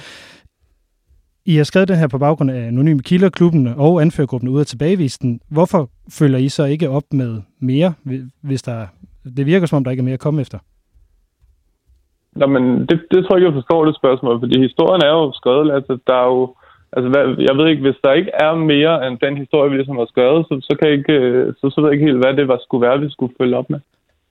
[1.45, 4.65] i har skrevet den her på baggrund af anonyme kilder, klubben og anførergruppen ud af
[4.65, 5.39] tilbagevisten.
[5.51, 7.93] Hvorfor følger I så ikke op med mere,
[8.41, 8.87] hvis der...
[9.37, 10.59] Det virker som om, der ikke er mere at komme efter.
[12.35, 15.31] Nå, men det, det tror jeg ikke, jeg forstår det spørgsmål, fordi historien er jo
[15.33, 16.55] skrevet, altså der er jo...
[16.95, 19.97] Altså, hvad, jeg ved ikke, hvis der ikke er mere end den historie, vi ligesom
[19.97, 22.33] har skrevet, så, så, kan jeg ikke, øh, så, så ved jeg ikke helt, hvad
[22.33, 23.79] det var, skulle være, vi skulle følge op med.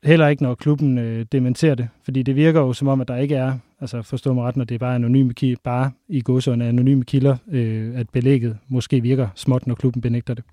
[0.04, 3.16] Heller ikke, når klubben øh, dementerer det, fordi det virker jo som om, at der
[3.16, 3.52] ikke er
[3.84, 7.36] Altså forstå mig ret, når det er bare anonyme kilder, bare i godsøjne anonyme kilder,
[7.56, 10.44] øh, at belægget måske virker småt, når klubben benægter det.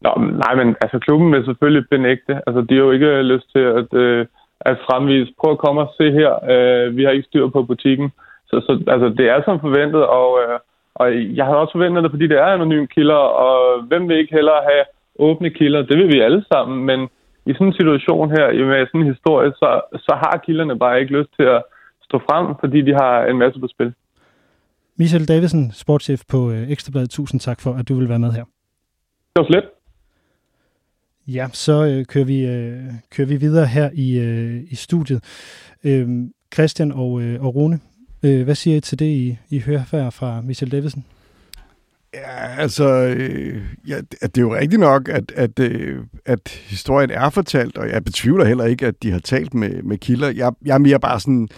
[0.00, 0.12] Nå,
[0.44, 2.32] nej, men altså klubben vil selvfølgelig benægte.
[2.46, 4.26] Altså de har jo ikke lyst til at, øh,
[4.60, 5.32] at fremvise.
[5.40, 6.32] Prøv at komme og se her.
[6.52, 8.08] Øh, vi har ikke styr på butikken.
[8.48, 10.58] Så, så altså, det er som forventet, og, øh,
[10.94, 11.06] og
[11.38, 14.60] jeg har også forventet det, fordi det er anonyme kilder, og hvem vil ikke hellere
[14.70, 14.84] have
[15.18, 15.82] åbne kilder?
[15.82, 17.08] Det vil vi alle sammen, men
[17.48, 19.68] i sådan en situation her, med sådan en historie, så,
[20.06, 21.62] så har kilderne bare ikke lyst til at,
[22.08, 23.92] stå frem, fordi de har en masse på spil.
[24.96, 27.10] Michel Davidsen, sportschef på øh, Ekstrabladet.
[27.10, 28.44] Tusind tak for, at du vil være med her.
[29.32, 29.64] Det var slet.
[31.26, 35.20] Ja, så øh, kører, vi, øh, kører vi videre her i, øh, i studiet.
[35.84, 36.08] Øh,
[36.54, 37.80] Christian og, øh, og Rune,
[38.24, 41.04] øh, hvad siger I til det, I, I hører her fra Michel Davidsen?
[42.14, 47.30] Ja, altså, øh, ja, det er jo rigtigt nok, at, at, øh, at historien er
[47.30, 50.30] fortalt, og jeg betvivler heller ikke, at de har talt med, med kilder.
[50.30, 51.48] Jeg, jeg er mere bare sådan,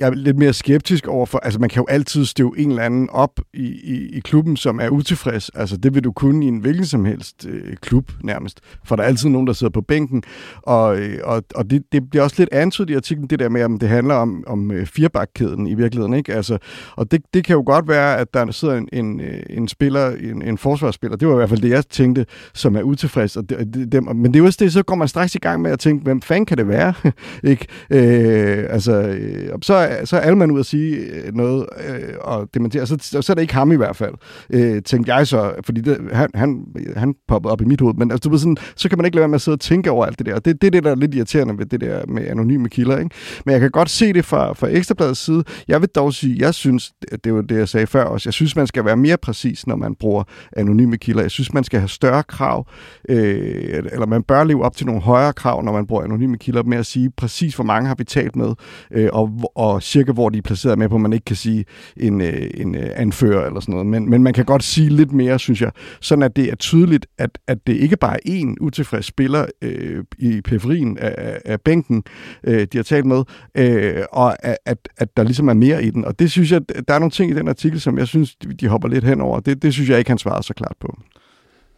[0.00, 3.10] jeg er lidt mere skeptisk overfor, altså man kan jo altid støve en eller anden
[3.10, 5.50] op i, i, i klubben, som er utilfreds.
[5.54, 9.02] Altså det vil du kunne i en hvilken som helst øh, klub nærmest, for der
[9.02, 10.22] er altid nogen, der sidder på bænken,
[10.62, 13.64] og, øh, og, og det, det bliver også lidt antydet i artiklen, det der med,
[13.64, 16.34] om det handler om, om øh, firebakkæden i virkeligheden, ikke?
[16.34, 16.58] Altså,
[16.96, 20.10] og det, det kan jo godt være, at der sidder en, en, øh, en spiller,
[20.10, 23.50] en, en forsvarsspiller, det var i hvert fald det, jeg tænkte, som er utilfreds, og
[23.50, 25.78] det, det, men det er jo det, så går man straks i gang med at
[25.78, 26.94] tænke, hvem fanden kan det være?
[27.44, 27.66] ikke?
[27.90, 32.86] Øh, altså, øh, så så er Alman ud at sige øh, noget øh, og dementere,
[32.86, 34.14] så, så er det ikke ham i hvert fald,
[34.50, 36.64] øh, tænkte jeg så, fordi det, han, han,
[36.96, 39.16] han poppede op i mit hoved, men altså, du ved sådan, så kan man ikke
[39.16, 40.84] lade være med at sidde og tænke over alt det der, det, det er det,
[40.84, 43.10] der er lidt irriterende ved det der med anonyme kilder, ikke?
[43.44, 45.44] Men jeg kan godt se det fra, fra Ekstrabladets side.
[45.68, 46.92] Jeg vil dog sige, jeg synes,
[47.24, 49.76] det var det, jeg sagde før også, jeg synes, man skal være mere præcis, når
[49.76, 50.24] man bruger
[50.56, 51.22] anonyme kilder.
[51.22, 52.66] Jeg synes, man skal have større krav,
[53.08, 56.62] øh, eller man bør leve op til nogle højere krav, når man bruger anonyme kilder,
[56.62, 58.54] med at sige præcis, hvor mange har vi talt med,
[58.90, 61.64] øh, og, og cirka hvor de er placeret med på, man ikke kan sige
[61.96, 63.86] en, øh, en øh, anfører eller sådan noget.
[63.86, 67.06] Men, men man kan godt sige lidt mere, synes jeg, sådan at det er tydeligt,
[67.18, 72.02] at, at det ikke bare er én utilfreds spiller øh, i periferien af, af bænken,
[72.44, 73.22] øh, de har talt med,
[73.54, 76.04] øh, og at, at der ligesom er mere i den.
[76.04, 78.68] Og det synes jeg, der er nogle ting i den artikel, som jeg synes, de
[78.68, 79.40] hopper lidt henover.
[79.40, 80.98] Det, det synes jeg ikke, han svarede så klart på.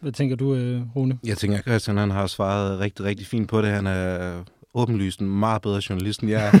[0.01, 0.53] Hvad tænker du,
[0.95, 1.17] Rune?
[1.25, 3.69] Jeg tænker, at Christian han har svaret rigtig, rigtig fint på det.
[3.69, 6.51] Han er åbenlyst en meget bedre journalist, end jeg.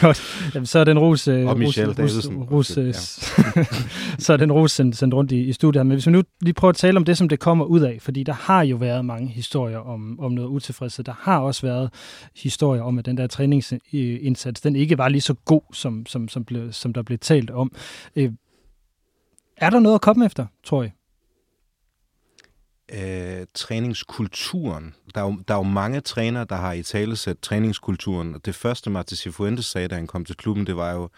[0.00, 0.50] Godt.
[0.54, 2.42] Jamen, så er den ros, og ros, Michel ros, Davidsen.
[2.42, 2.92] Ros, ja.
[4.24, 5.86] så er den ros sendt, sendt rundt i, i studiet.
[5.86, 7.98] Men hvis vi nu lige prøver at tale om det, som det kommer ud af,
[8.00, 11.04] fordi der har jo været mange historier om, om noget utilfredshed.
[11.04, 11.90] Der har også været
[12.36, 16.44] historier om, at den der træningsindsats, den ikke var lige så god, som, som, som,
[16.44, 17.72] blev, som der blev talt om.
[18.16, 18.32] Øh,
[19.56, 20.92] er der noget at komme efter, tror jeg?
[22.92, 24.94] Øh, træningskulturen.
[25.14, 28.40] Der er, jo, der er jo mange trænere, der har i tale sat træningskulturen.
[28.44, 31.08] Det første, Martin Cifuentes sagde, da han kom til klubben, det var jo,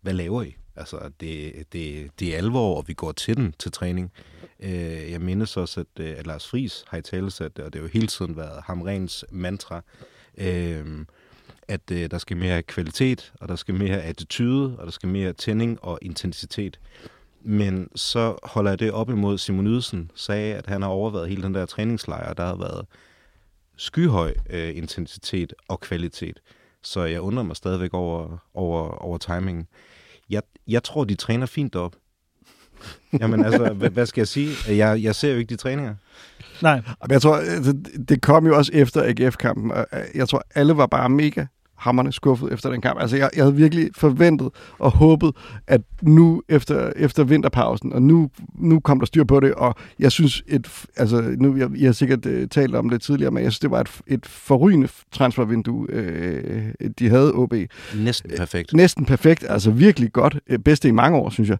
[0.00, 0.56] hvad laver I?
[0.76, 4.12] Altså, det, det, det er alvor, og vi går til den til træning.
[4.60, 7.72] Øh, jeg mindes også, at, øh, at Lars Friis har i tale sat det, og
[7.72, 9.82] det har jo hele tiden været Hamrens mantra,
[10.38, 11.06] øh,
[11.68, 15.32] at øh, der skal mere kvalitet, og der skal mere attitude, og der skal mere
[15.32, 16.80] tænding og intensitet.
[17.42, 21.42] Men så holder jeg det op imod Simon Ydelsen, sagde, at han har overvejet hele
[21.42, 22.86] den der træningslejr, der har været
[23.76, 26.40] skyhøj øh, intensitet og kvalitet.
[26.82, 29.66] Så jeg undrer mig stadigvæk over, over, over timingen.
[30.30, 31.96] Jeg, jeg tror, de træner fint op.
[33.20, 34.76] Jamen altså, hvad, hvad skal jeg sige?
[34.76, 35.94] Jeg, jeg ser jo ikke de træninger.
[36.62, 36.82] Nej.
[37.08, 37.72] Jeg tror, altså,
[38.08, 39.72] det kom jo også efter AGF-kampen.
[40.14, 41.46] Jeg tror, alle var bare mega
[41.80, 43.00] hammerne skuffet efter den kamp.
[43.00, 45.32] Altså, jeg, jeg havde virkelig forventet og håbet,
[45.66, 50.12] at nu efter, efter vinterpausen, og nu, nu kom der styr på det, og jeg
[50.12, 53.52] synes, et, altså, nu, jeg, jeg har sikkert uh, talt om det tidligere, men jeg
[53.52, 57.54] synes, det var et, et forrygende transfervindue, uh, de havde OB.
[57.94, 58.72] Næsten perfekt.
[58.72, 60.38] Næsten perfekt, altså virkelig godt.
[60.64, 61.58] Bedste i mange år, synes jeg.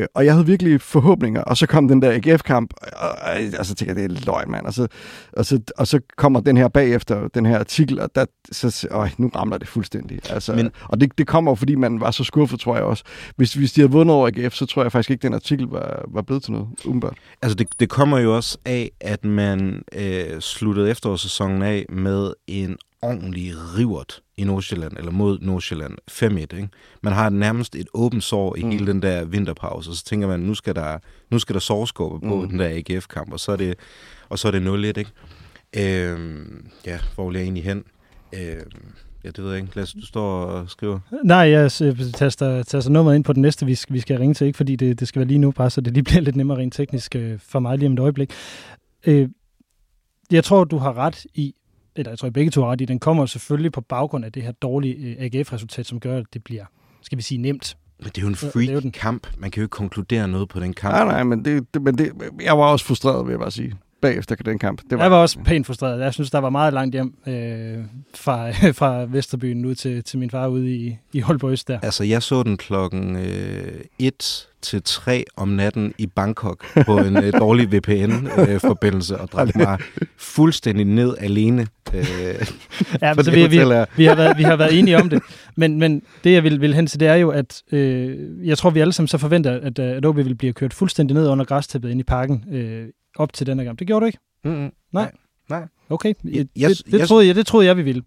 [0.00, 3.66] Uh, og jeg havde virkelig forhåbninger, og så kom den der AGF-kamp, og, og, og
[3.66, 4.66] så tænker jeg, det er løgn, mand.
[4.66, 4.86] Og så,
[5.32, 9.10] og, så, og så kommer den her bagefter, den her artikel, og der, så, øh,
[9.18, 10.18] nu ramler det fuldstændig.
[10.30, 13.04] Altså, Men, og det, det kommer jo, fordi man var så skuffet, tror jeg også.
[13.36, 16.04] Hvis, hvis de havde vundet over AGF, så tror jeg faktisk ikke, den artikel var,
[16.08, 17.16] var blevet til noget, umiddelbart.
[17.42, 22.76] Altså, det, det kommer jo også af, at man øh, sluttede efterårssæsonen af med en
[23.04, 26.36] ordentlig rivert i Nordsjælland, eller mod Nordsjælland 5-1.
[26.36, 26.68] Ikke?
[27.02, 28.70] Man har nærmest et åbent sår i mm.
[28.70, 30.98] hele den der vinterpause, og så tænker man, nu skal der,
[31.30, 32.48] nu skal der sårskåbe på mm.
[32.48, 33.78] den der AGF-kamp, og så er det,
[34.28, 34.98] og så er det 0-1.
[34.98, 35.10] Ikke?
[35.76, 37.84] Øhm, ja, hvor vil jeg egentlig hen?
[38.34, 38.92] Øhm,
[39.24, 39.76] Ja, det ved jeg ikke.
[39.76, 41.00] Lad os, du står og skriver.
[41.24, 41.72] Nej, jeg
[42.14, 44.46] taster, taster nummeret ind på den næste, vi skal, vi skal ringe til.
[44.46, 46.58] Ikke fordi det, det skal være lige nu, bare så det lige bliver lidt nemmere
[46.58, 48.32] rent teknisk øh, for mig lige om et øjeblik.
[49.06, 49.28] Øh,
[50.30, 51.54] jeg tror, du har ret i,
[51.96, 54.32] eller jeg tror, I begge to har ret i, den kommer selvfølgelig på baggrund af
[54.32, 56.64] det her dårlige øh, AGF-resultat, som gør, at det bliver,
[57.02, 57.76] skal vi sige, nemt.
[57.98, 59.26] Men det er jo en freak kamp.
[59.38, 60.94] Man kan jo ikke konkludere noget på den kamp.
[60.94, 63.74] Nej, nej, men, det, det, men det, jeg var også frustreret, vil jeg bare sige
[64.04, 64.82] bagefter den kamp.
[64.90, 66.00] Det var, jeg var også pænt frustreret.
[66.00, 67.78] Jeg synes, der var meget langt hjem øh,
[68.14, 71.78] fra, fra Vesterbyen ud til, til min far ude i, i Holborg Øst der.
[71.82, 77.16] Altså, jeg så den klokken øh, 1 til 3 om natten i Bangkok på en
[77.16, 79.78] øh, dårlig VPN-forbindelse øh, og drak mig
[80.16, 81.66] fuldstændig ned alene.
[81.94, 82.04] Øh,
[83.02, 83.56] ja, men så vi, vi, vi,
[84.04, 85.22] har været, vi har været enige om det.
[85.56, 88.70] Men, men det, jeg vil, vil hen til, det er jo, at øh, jeg tror,
[88.70, 91.90] vi alle sammen så forventer, at, at OB vil blive kørt fuldstændig ned under græstæppet
[91.90, 93.78] ind i parken øh, op til denne gang.
[93.78, 94.18] Det gjorde du ikke?
[94.44, 94.72] Mm-hmm.
[94.92, 95.12] Nej.
[95.50, 95.64] Nej.
[95.90, 98.02] Okay, Jeg- det, jeg- det, det, jeg- troede jeg, det troede jeg, vi ville.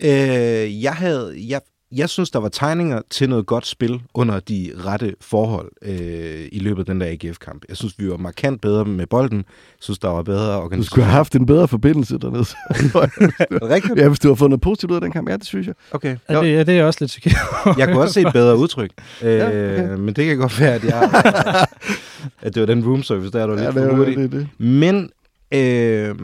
[0.00, 1.34] Øh, jeg havde...
[1.48, 1.60] Jeg,
[1.92, 6.58] jeg synes, der var tegninger til noget godt spil under de rette forhold øh, i
[6.58, 7.64] løbet af den der AGF-kamp.
[7.68, 9.38] Jeg synes, vi var markant bedre med bolden.
[9.38, 9.44] Jeg
[9.80, 10.84] synes, der var bedre Du organisation.
[10.84, 12.44] skulle have haft en bedre forbindelse dernede.
[13.74, 13.98] Rigtigt?
[13.98, 15.28] ja, hvis du har fået noget positivt ud af den kamp.
[15.28, 15.74] Ja, det synes jeg.
[15.90, 16.16] Okay.
[16.28, 17.30] Ja, det, ja, det er også lidt sikker
[17.64, 17.74] på.
[17.78, 18.90] Jeg kunne også se et bedre udtryk.
[19.22, 19.96] Øh, Ja, okay.
[19.96, 21.10] Men det kan godt være, at, jeg,
[22.42, 24.16] at det var den room service, der er du lidt Ja, for det, hurtig.
[24.16, 24.48] det, det.
[24.58, 25.10] Men
[25.54, 26.14] øh,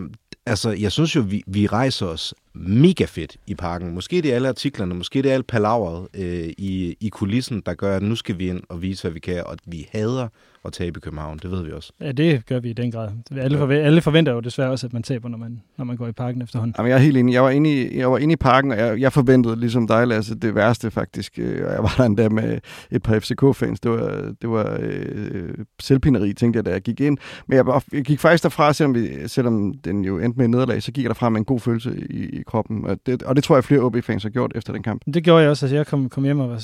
[0.46, 3.94] altså, jeg synes jo, vi, vi rejser os mega fedt i parken.
[3.94, 7.74] Måske det er alle artiklerne, måske det er alt palaveret øh, i, i kulissen, der
[7.74, 10.28] gør, at nu skal vi ind og vise, hvad vi kan, og at vi hader
[10.64, 11.38] at tabe i København.
[11.38, 11.92] Det ved vi også.
[12.00, 13.08] Ja, det gør vi i den grad.
[13.36, 16.08] Alle, forve- alle forventer jo desværre også, at man taber, når man, når man går
[16.08, 16.74] i parken efterhånden.
[16.78, 17.32] Jamen, jeg er helt enig.
[17.32, 20.06] Jeg var inde i, jeg var inde i parken, og jeg, jeg forventede, ligesom dig,
[20.06, 21.38] Lasse, det værste faktisk.
[21.38, 22.58] Øh, Og jeg var der endda med
[22.90, 23.80] et par FCK-fans.
[23.80, 27.18] Det var, det var øh, selvpineri, tænkte jeg, da jeg gik ind.
[27.46, 30.92] Men jeg, jeg gik faktisk derfra, selvom, vi, selvom den jo endte med nederlag, så
[30.92, 32.86] gik jeg derfra med en god følelse i, i kroppen.
[32.86, 35.02] Og det, og det tror jeg, flere OB-fans har gjort efter den kamp.
[35.14, 35.66] Det gjorde jeg også.
[35.66, 36.58] Altså, jeg kom, kom hjem og var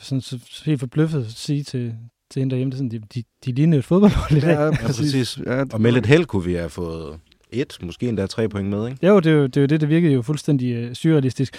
[0.00, 1.94] sådan, så, helt forbløffet at sige til,
[2.30, 4.50] til hende derhjemme, sådan, de, de, de lignede et fodboldhold i dag.
[4.50, 5.38] Ja, præcis.
[5.46, 7.18] Ja, Og med lidt held kunne vi have fået
[7.50, 9.06] et, måske endda tre point med, ikke?
[9.06, 11.56] Jo, det er jo det, er jo det, det virkede jo fuldstændig øh, surrealistisk.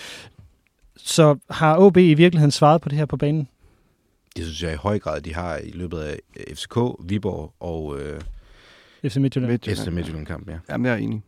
[0.98, 3.48] Så har OB i virkeligheden svaret på det her på banen?
[4.36, 6.20] Det synes jeg i høj grad, de har i løbet af
[6.56, 6.78] FCK,
[7.10, 8.22] Viborg og øh,
[9.12, 9.60] FC Midtjylland.
[9.60, 10.58] FC Midtjylland-kamp, ja.
[10.70, 11.22] Jamen, jeg er enig.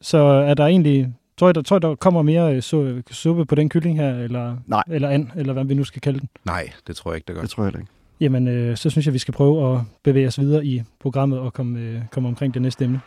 [0.00, 1.14] Så er der egentlig...
[1.36, 4.14] Tror jeg, der, tror jeg, der kommer mere øh, su- suppe på den kylling her,
[4.18, 4.82] eller, Nej.
[4.90, 6.28] eller and, eller hvad vi nu skal kalde den?
[6.44, 7.40] Nej, det tror jeg ikke, der gør.
[7.40, 7.86] Det tror jeg ikke.
[8.22, 11.52] Jamen, øh, så synes jeg, vi skal prøve at bevæge os videre i programmet og
[11.52, 13.00] komme, øh, komme omkring det næste emne.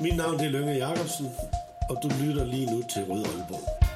[0.00, 1.26] Mit navn er Lønge Jacobsen,
[1.90, 3.86] og du lytter lige nu til Rød Aalborg.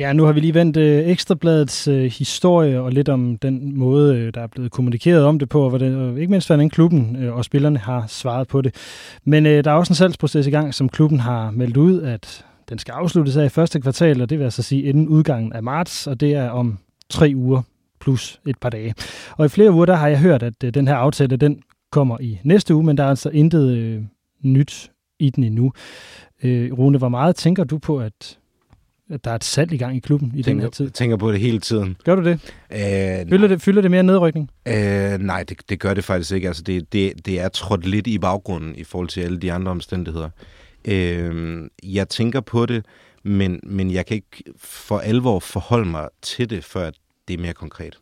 [0.00, 4.16] Ja, nu har vi lige vendt øh, Ekstrabladets øh, historie og lidt om den måde,
[4.16, 7.16] øh, der er blevet kommunikeret om det på, og, hvordan, og ikke mindst hvordan klubben
[7.16, 8.74] øh, og spillerne har svaret på det.
[9.24, 12.44] Men øh, der er også en salgsproces i gang, som klubben har meldt ud, at
[12.72, 15.62] den skal afsluttes af i første kvartal, og det vil altså sige inden udgangen af
[15.62, 17.62] marts, og det er om tre uger
[18.00, 18.94] plus et par dage.
[19.36, 22.16] Og i flere uger, der har jeg hørt, at øh, den her aftale, den kommer
[22.20, 24.02] i næste uge, men der er altså intet øh,
[24.42, 25.72] nyt i den endnu.
[26.42, 28.38] Øh, Rune, hvor meget tænker du på, at
[29.10, 30.84] at der er et salg i gang i klubben i den her tid.
[30.84, 31.96] Jeg tænker på det hele tiden.
[32.04, 32.32] Gør du det?
[32.70, 34.50] Øh, Fylder det, fylder det mere nedrykning?
[34.68, 36.48] Øh, nej, det, det gør det faktisk ikke.
[36.48, 39.70] Altså, det, det, det er trådt lidt i baggrunden i forhold til alle de andre
[39.70, 40.30] omstændigheder.
[40.88, 42.86] Øh, jeg tænker på det,
[43.22, 46.90] men, men jeg kan ikke for alvor forholde mig til det, før
[47.28, 47.98] det er mere konkret.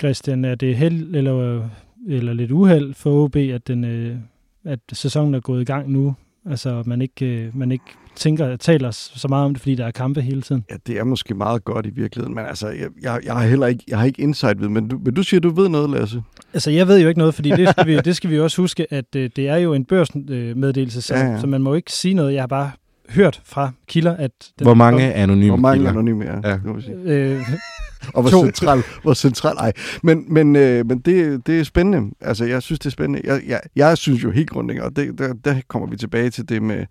[0.00, 1.68] Christian, er det held eller,
[2.08, 4.16] eller lidt uheld for OB, at, den, øh,
[4.64, 6.14] at sæsonen er gået i gang nu?
[6.50, 7.84] Altså, man ikke, øh, man ikke
[8.16, 10.64] tænker, taler så meget om det, fordi der er kampe hele tiden.
[10.70, 13.66] Ja, det er måske meget godt i virkeligheden, men altså, jeg, jeg, jeg har heller
[13.66, 16.22] ikke, jeg har ikke insight ved, men du, men du siger, du ved noget, Lasse.
[16.54, 18.92] Altså, jeg ved jo ikke noget, fordi det skal vi, det skal vi også huske,
[18.92, 22.14] at øh, det er jo en børsmeddelelse, så, Ja, ja, så man må ikke sige
[22.14, 22.34] noget.
[22.34, 22.70] Jeg har bare
[23.10, 24.30] hørt fra kilder, at...
[24.58, 25.90] Den Hvor mange anonyme Hvor mange kilder?
[25.90, 26.58] anonyme er, Ja.
[27.08, 27.12] ja.
[27.12, 27.40] Øh,
[28.14, 28.44] Og hvor To.
[28.44, 29.72] central, hvor central, ej.
[30.02, 32.14] Men, men, øh, men det, det er spændende.
[32.20, 33.20] Altså, jeg synes, det er spændende.
[33.24, 36.48] Jeg, jeg, jeg synes jo helt grundlæggende, og det, der, der kommer vi tilbage til
[36.48, 36.86] det med,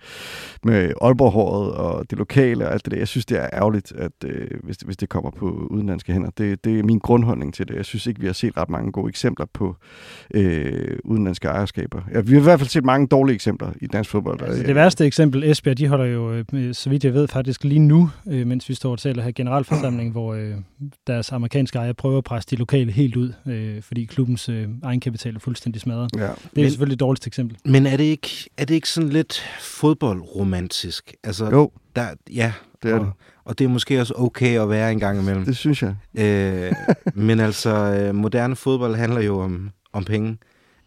[0.63, 2.97] med Aalborg-håret og det lokale og alt det der.
[2.97, 6.29] Jeg synes, det er ærgerligt, at, øh, hvis, det, hvis det kommer på udenlandske hænder.
[6.37, 7.75] Det, det er min grundholdning til det.
[7.75, 9.75] Jeg synes ikke, vi har set ret mange gode eksempler på
[10.33, 12.01] øh, udenlandske ejerskaber.
[12.13, 14.41] Ja, vi har i hvert fald set mange dårlige eksempler i dansk fodbold.
[14.41, 17.79] Altså, det værste eksempel, Esbjerg, de holder jo, øh, så vidt jeg ved, faktisk lige
[17.79, 20.53] nu, øh, mens vi står og taler her generalforsamling, hvor øh,
[21.07, 25.35] deres amerikanske ejer prøver at presse de lokale helt ud, øh, fordi klubbens øh, egenkapital
[25.35, 26.09] er fuldstændig smadret.
[26.15, 26.21] Ja.
[26.21, 27.57] Det er Men- selvfølgelig et dårligt eksempel.
[27.65, 31.13] Men er det ikke, er det ikke sådan lidt fodboldromantisk?
[31.23, 33.13] Altså, Jo, der, ja, det er og, det.
[33.45, 35.45] og det er måske også okay at være en gang imellem.
[35.45, 35.95] Det synes jeg.
[36.17, 36.71] Øh,
[37.27, 40.37] men altså, øh, moderne fodbold handler jo om, om penge.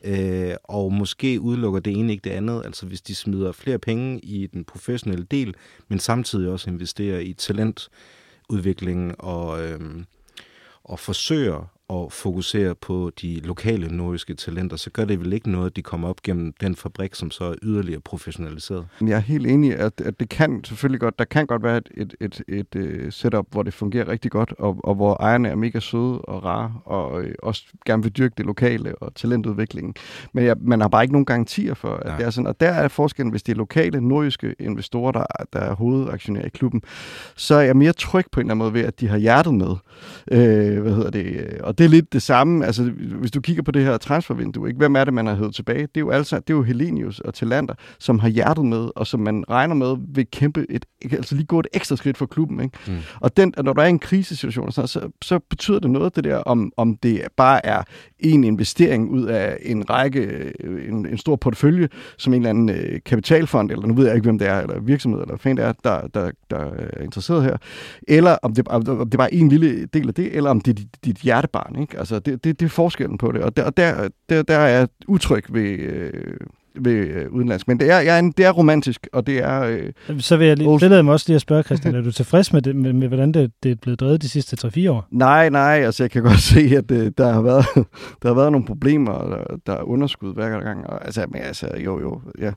[0.04, 2.62] Øh, og måske udelukker det ene ikke det andet.
[2.64, 5.54] Altså hvis de smider flere penge i den professionelle del,
[5.88, 7.32] men samtidig også investerer i
[8.48, 10.04] udviklingen og, øh,
[10.84, 15.66] og forsøger at fokusere på de lokale nordiske talenter, så gør det vel ikke noget,
[15.66, 18.86] at de kommer op gennem den fabrik, som så er yderligere professionaliseret.
[19.00, 21.88] Jeg er helt enig, at, at det kan selvfølgelig godt, der kan godt være et,
[21.96, 25.54] et, et, et, et setup, hvor det fungerer rigtig godt, og, og hvor ejerne er
[25.54, 29.94] mega søde og rare, og øh, også gerne vil dyrke det lokale og talentudviklingen.
[30.32, 32.16] Men jeg, man har bare ikke nogen garantier for, at Nej.
[32.16, 32.46] det er sådan.
[32.46, 36.48] Og der er forskellen, hvis det er lokale, nordiske investorer, der, der er hovedaktionærer i
[36.48, 36.82] klubben,
[37.36, 39.54] så er jeg mere tryg på en eller anden måde ved, at de har hjertet
[39.54, 39.76] med.
[40.30, 41.58] Øh, hvad hedder det?
[41.60, 42.82] Og Og det er lidt det samme, altså
[43.20, 44.78] hvis du kigger på det her transfervindue, ikke?
[44.78, 45.82] hvem er det, man har hævet tilbage?
[45.82, 49.06] Det er jo, altså, det er jo Helenius og Talander, som har hjertet med, og
[49.06, 52.60] som man regner med vil kæmpe et, altså lige gå et ekstra skridt for klubben.
[52.60, 52.78] Ikke?
[52.86, 52.96] Mm.
[53.20, 56.36] Og den, når der er en krisesituation, så, så, så betyder det noget, det der,
[56.36, 57.82] om, om det bare er
[58.18, 60.52] en investering ud af en række,
[60.88, 64.24] en, en stor portefølje, som en eller anden øh, kapitalfond, eller nu ved jeg ikke,
[64.24, 67.56] hvem det er, eller virksomhed, eller hvad det er, der, der, der er interesseret her,
[68.08, 70.70] eller om det, om det bare er en lille del af det, eller om det
[70.70, 71.63] er dit, dit hjertebarn.
[71.80, 71.98] Ikke?
[71.98, 74.88] Altså, det, det, det er forskellen på det, og der, der, der, der er jeg
[75.08, 76.12] utryg ved, øh,
[76.80, 77.68] ved øh, udenlandsk.
[77.68, 79.62] Men det er, jeg er en, det er romantisk, og det er...
[79.62, 82.52] Øh, Så vil jeg lige, tillade mig også lige at spørge, Christian, er du tilfreds
[82.52, 85.06] med, det, med, med hvordan det, det er blevet drevet de sidste 3-4 år?
[85.10, 87.66] Nej, nej, altså jeg kan godt se, at øh, der, har været,
[88.22, 90.86] der har været nogle problemer, og der, der er underskud hver gang.
[90.86, 92.52] Og, altså, men, altså, jo, jo, ja.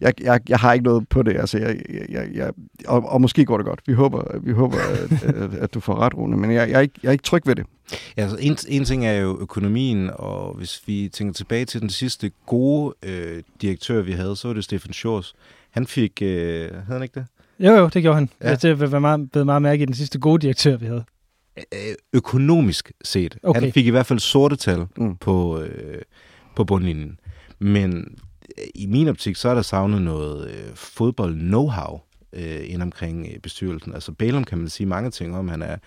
[0.00, 1.76] jeg, jeg, jeg har ikke noget på det, altså, jeg,
[2.08, 2.52] jeg, jeg,
[2.86, 3.80] og, og måske går det godt.
[3.86, 6.80] Vi håber, vi håber at, at, at du får ret, Rune, men jeg, jeg, er
[6.80, 7.66] ikke, jeg er ikke tryg ved det.
[8.16, 11.90] Ja, altså en, en ting er jo økonomien, og hvis vi tænker tilbage til den
[11.90, 15.34] sidste gode øh, direktør, vi havde, så var det Stefan Schors.
[15.70, 17.26] Han fik, øh, havde han ikke det?
[17.58, 18.28] Jo, jo, det gjorde han.
[18.42, 18.48] Ja.
[18.48, 21.04] Altså, det var meget, blevet meget mærke i den sidste gode direktør, vi havde.
[22.12, 23.38] Økonomisk set.
[23.42, 23.60] Okay.
[23.60, 25.16] Han fik i hvert fald sorte tal mm.
[25.16, 26.02] på, øh,
[26.56, 27.18] på bundlinjen.
[27.58, 28.18] Men
[28.74, 32.00] i min optik, så er der savnet noget øh, fodbold-know-how
[32.32, 33.94] øh, ind omkring øh, bestyrelsen.
[33.94, 35.48] Altså Bælum kan man sige mange ting om.
[35.48, 35.78] Han er øh,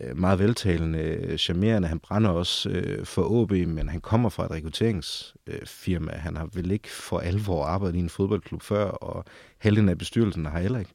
[0.00, 1.88] Øh, meget veltalende, øh, charmerende.
[1.88, 6.12] Han brænder også øh, for OB, men han kommer fra et rekrutteringsfirma.
[6.12, 9.24] Øh, han har vel ikke for alvor arbejdet i en fodboldklub før, og
[9.58, 10.92] halvdelen af bestyrelsen har heller ikke.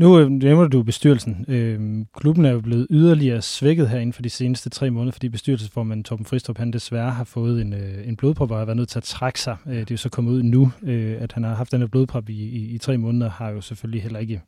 [0.00, 1.44] Nu øh, nævner du bestyrelsen.
[1.48, 5.28] Øh, klubben er jo blevet yderligere svækket her inden for de seneste tre måneder, fordi
[5.28, 8.88] bestyrelsesformanden Torben Fristrup, han desværre har fået en, øh, en blodprop og har været nødt
[8.88, 9.56] til at trække sig.
[9.66, 11.86] Øh, det er jo så kommet ud nu, øh, at han har haft den her
[11.86, 14.42] blodprop i, i, i tre måneder, har jo selvfølgelig heller ikke,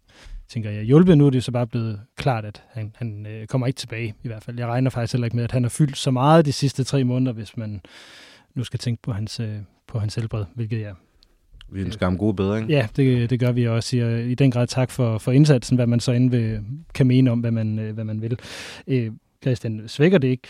[0.48, 1.18] tænker jeg, hjulpet.
[1.18, 4.28] Nu er det så bare blevet klart, at han, han øh, kommer ikke tilbage i
[4.28, 4.58] hvert fald.
[4.58, 7.04] Jeg regner faktisk heller ikke med, at han har fyldt så meget de sidste tre
[7.04, 7.80] måneder, hvis man
[8.54, 9.56] nu skal tænke på hans, øh,
[9.86, 10.94] på hans helbred, hvilket jeg
[11.68, 12.70] vi ønsker ham god bedring.
[12.70, 13.88] Ja, det, det gør vi også.
[13.88, 16.60] Siger i den grad tak for, for indsatsen, hvad man så end vil,
[16.94, 18.38] kan mene om, hvad man, hvad man vil.
[18.86, 20.48] Øh, Christian, svækker det ikke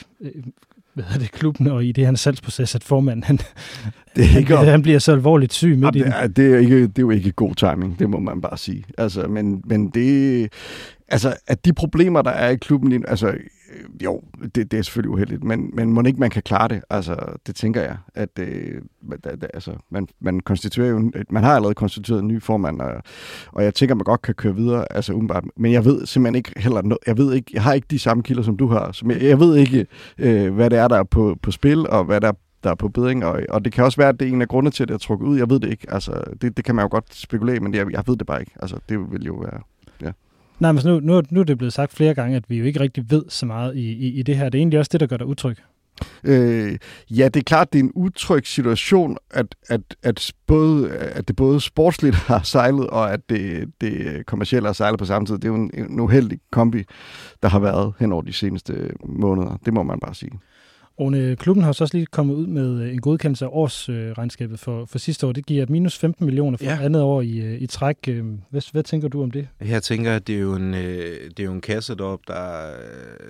[0.96, 3.38] hvad det, klubben og i det her salgsproces, at formanden han,
[4.16, 6.82] det er ikke han, han bliver så alvorligt syg midt ja, det, det, er ikke,
[6.82, 8.84] det er jo ikke god timing, det må man bare sige.
[8.98, 10.52] Altså, men, men det,
[11.08, 14.22] altså, at de problemer, der er i klubben, altså, øh, jo,
[14.54, 16.82] det, det er selvfølgelig uheldigt, men, men må ikke man kan klare det?
[16.90, 17.16] Altså,
[17.46, 18.82] det tænker jeg, at øh,
[19.54, 23.02] altså, man, man, konstituerer jo, øh, man har allerede konstitueret en ny formand, og,
[23.52, 26.52] og jeg tænker, man godt kan køre videre, altså umiddelbart, men jeg ved simpelthen ikke
[26.56, 29.10] heller, noget, jeg ved ikke, jeg har ikke de samme kilder, som du har, som
[29.10, 29.86] jeg, jeg ved ikke,
[30.18, 32.32] øh, hvad det er, der er på, på spil, og hvad der er
[32.64, 34.48] der er på bedring, og, og det kan også være, at det er en af
[34.48, 35.38] grundene til, at det er trukket ud.
[35.38, 35.86] Jeg ved det ikke.
[35.92, 38.52] Altså, det, det kan man jo godt spekulere, men jeg, jeg ved det bare ikke.
[38.62, 39.60] Altså, det vil jo være...
[40.58, 42.80] Nej, men nu, nu, nu er det blevet sagt flere gange, at vi jo ikke
[42.80, 44.44] rigtig ved så meget i, i, i det her.
[44.44, 45.56] Det er egentlig også det, der gør dig utryg.
[46.24, 46.78] Øh,
[47.10, 51.36] ja, det er klart, det er en utryg situation, at, at, at, både, at det
[51.36, 55.34] både sportsligt har sejlet, og at det, det kommercielle har sejlet på samme tid.
[55.34, 56.84] Det er jo en, en uheldig kombi,
[57.42, 59.58] der har været hen over de seneste måneder.
[59.64, 60.32] Det må man bare sige.
[61.00, 64.84] Rune, klubben har så også lige kommet ud med øh, en godkendelse af årsregnskabet for,
[64.84, 65.32] for sidste år.
[65.32, 66.78] Det giver et minus 15 millioner for ja.
[66.82, 67.96] andet år i, øh, i træk.
[68.08, 69.48] Øh, hvad, hvad tænker du om det?
[69.60, 72.72] Jeg tænker, at det er jo en, det er jo en kasse derop, der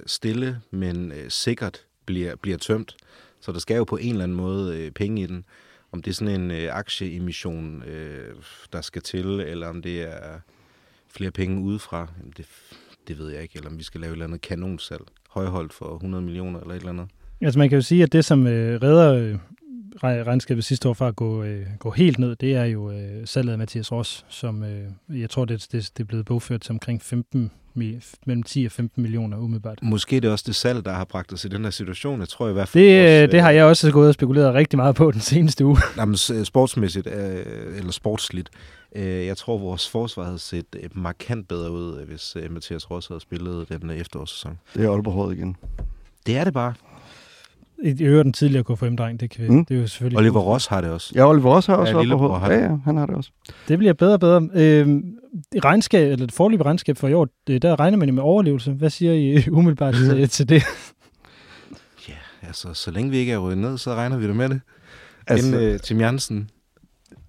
[0.07, 2.97] stille, men sikkert bliver, bliver tømt.
[3.41, 5.45] Så der skal jo på en eller anden måde penge i den.
[5.93, 7.83] Om det er sådan en aktieemission,
[8.73, 10.41] der skal til, eller om det er
[11.09, 12.47] flere penge udefra, det,
[13.09, 13.57] det ved jeg ikke.
[13.57, 16.79] Eller om vi skal lave et eller andet kanonsalg højholdt for 100 millioner eller et
[16.79, 17.09] eller andet.
[17.41, 19.39] Altså man kan jo sige, at det som øh, redder øh,
[20.03, 23.53] regnskabet sidste år fra at gå, øh, gå helt ned, det er jo øh, salget
[23.53, 27.03] af Mathias Ross, som øh, jeg tror, det, det, det er blevet bogført til omkring
[27.03, 29.79] 15 mellem 10 og 15 millioner umiddelbart.
[29.83, 32.21] Måske det er også det salg, der har bragt os i den her situation.
[32.21, 32.85] Jeg tror i hvert fald...
[32.85, 35.65] Det, vores, øh, det har jeg også gået og spekuleret rigtig meget på den seneste
[35.65, 35.79] uge.
[35.99, 38.51] Jamen, sportsmæssigt, øh, eller sportsligt,
[38.97, 43.69] øh, jeg tror, vores forsvar havde set markant bedre ud, hvis Mathias Ross havde spillet
[43.69, 44.59] den efterårssæson.
[44.75, 45.57] Det er Aalborg igen.
[46.27, 46.75] Det er det bare.
[47.83, 49.65] I øvrigt den tidligere KFM-dreng, det, kan vi, mm.
[49.65, 50.19] det er jo selvfølgelig...
[50.19, 51.13] Oliver Ross har det også.
[51.15, 53.31] Ja, Oliver Ross har også ja, på har Ja, ja, han har det også.
[53.69, 54.49] Det bliver bedre og bedre.
[54.55, 55.03] Øh,
[55.65, 58.73] regnskab, eller det forløbige regnskab for i år, det, der regner man med overlevelse.
[58.73, 60.63] Hvad siger I umiddelbart til, til det?
[62.09, 64.61] Ja, altså, så længe vi ikke er røget ned, så regner vi det med det.
[65.27, 66.51] Altså, Inden, øh, Tim Jansen,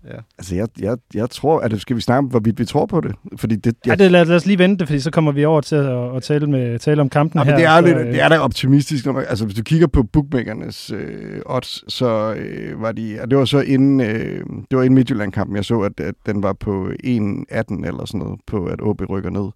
[0.08, 0.17] Ja.
[0.38, 3.15] Altså, jeg, jeg, jeg tror, at skal vi snakke om, hvorvidt vi tror på det?
[3.38, 3.91] Fordi det, jeg...
[3.91, 6.24] Ej, det, lad, lad os lige vente, fordi så kommer vi over til at, at
[6.24, 7.56] tale, med, tale om kampen ja, her.
[7.56, 9.06] Det er, så, lidt, det er da optimistisk.
[9.06, 13.20] Når man, altså, hvis du kigger på bookmakernes øh, odds, så øh, var de...
[13.22, 16.43] Og det var så inden, øh, det var inden Midtjylland-kampen, jeg så, at, at den
[16.43, 19.50] var på 1,18 eller sådan noget, på at OB rykker ned.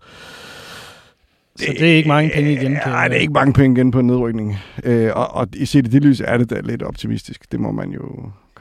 [1.56, 2.72] Så det er ikke mange penge igen?
[2.72, 4.58] Nej, det er ikke mange penge igen på nedrykning.
[4.84, 7.52] Øh, og, og i set i det lys er det da lidt optimistisk.
[7.52, 8.02] Det må man jo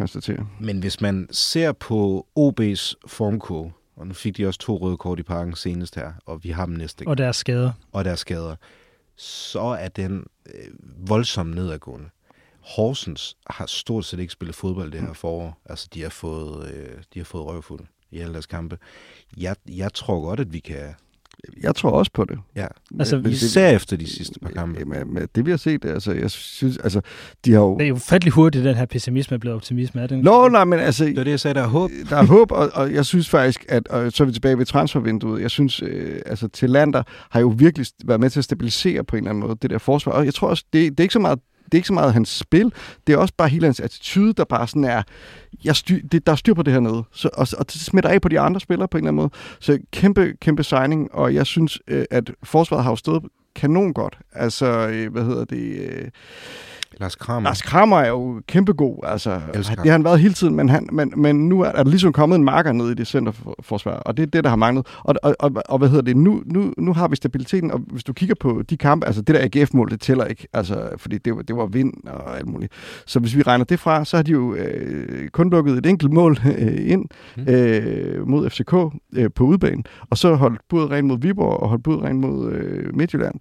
[0.01, 0.47] konstatere.
[0.61, 5.19] Men hvis man ser på OB's formkurve, og nu fik de også to røde kort
[5.19, 7.73] i parken senest her, og vi har dem næste Og deres skader.
[7.93, 8.57] Og deres skader.
[9.17, 12.09] Så er den øh, voldsomt nedadgående.
[12.61, 15.61] Horsens har stort set ikke spillet fodbold det her forår.
[15.65, 17.81] Altså, de har fået, øh, de har fået røvfuld
[18.11, 18.79] i alle deres kampe.
[19.37, 20.95] Jeg, jeg tror godt, at vi kan...
[21.63, 22.39] Jeg tror også på det.
[22.57, 22.67] Ja,
[22.99, 24.85] altså, vi især efter de sidste par kampe.
[24.85, 27.01] Med det vi har set, altså, jeg synes, altså,
[27.45, 27.77] de har jo...
[27.79, 30.01] Det er jo fattelig hurtigt, den her pessimisme er blevet optimisme.
[30.01, 30.21] Er den?
[30.21, 31.05] Nå, nej, men altså...
[31.05, 31.91] Det er det, jeg sagde, der er håb.
[32.11, 34.67] Der er håb, og, og jeg synes faktisk, at, og så er vi tilbage ved
[34.67, 39.17] transfervinduet, jeg synes, øh, altså, Lander har jo virkelig været med til at stabilisere på
[39.17, 41.13] en eller anden måde det der forsvar, og jeg tror også, det, det er ikke
[41.13, 41.39] så meget
[41.73, 42.73] det er ikke så meget hans spil,
[43.07, 45.03] det er også bare hele hans attitude, der bare sådan er,
[45.65, 47.05] jeg styr, det, der er styr på det her nede.
[47.13, 49.31] Så, og, og det smitter af på de andre spillere på en eller anden måde.
[49.61, 53.23] Så kæmpe, kæmpe signing, og jeg synes, øh, at forsvaret har jo stået
[53.55, 54.19] kanon godt.
[54.33, 55.91] Altså, øh, hvad hedder det...
[55.91, 56.09] Øh,
[57.01, 57.49] Lars Kramer.
[57.49, 58.99] Lars Kramer er jo kæmpegod.
[59.07, 62.13] Altså, det har han været hele tiden, men, han, men, men nu er der ligesom
[62.13, 64.87] kommet en marker ned i det centerforsvar, og det er det, der har manglet.
[65.03, 68.05] Og, og, og, og hvad hedder det, nu, nu, nu har vi stabiliteten, og hvis
[68.05, 71.37] du kigger på de kampe, altså det der AGF-mål, det tæller ikke, altså, fordi det,
[71.37, 72.73] var, det var vind og alt muligt.
[73.07, 76.13] Så hvis vi regner det fra, så har de jo øh, kun lukket et enkelt
[76.13, 77.05] mål øh, ind
[77.37, 77.45] mm.
[77.49, 78.75] øh, mod FCK
[79.13, 82.53] øh, på udbanen, og så holdt budet rent mod Viborg og holdt budet rent mod
[82.53, 83.35] øh, Midtjylland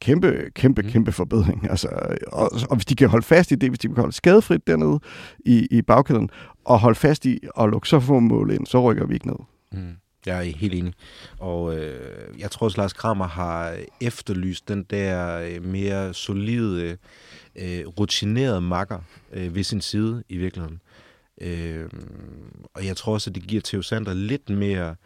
[0.00, 0.90] kæmpe, kæmpe, mm.
[0.90, 1.70] kæmpe forbedring.
[1.70, 1.88] Altså,
[2.26, 5.00] og, og hvis de kan holde fast i det, hvis de kan holde skadefrit dernede
[5.38, 6.30] i, i bagkæden,
[6.64, 9.36] og holde fast i og lukke så få mål ind, så rykker vi ikke ned.
[9.72, 9.96] Mm.
[10.26, 10.94] Jeg er helt enig.
[11.38, 16.96] Og øh, jeg tror også, Lars Kramer har efterlyst den der øh, mere solide,
[17.56, 18.98] øh, rutinerede makker
[19.32, 20.80] øh, ved sin side i virkeligheden.
[21.40, 21.88] Øh,
[22.74, 24.96] og jeg tror også, at det giver Theo Sander lidt mere øh,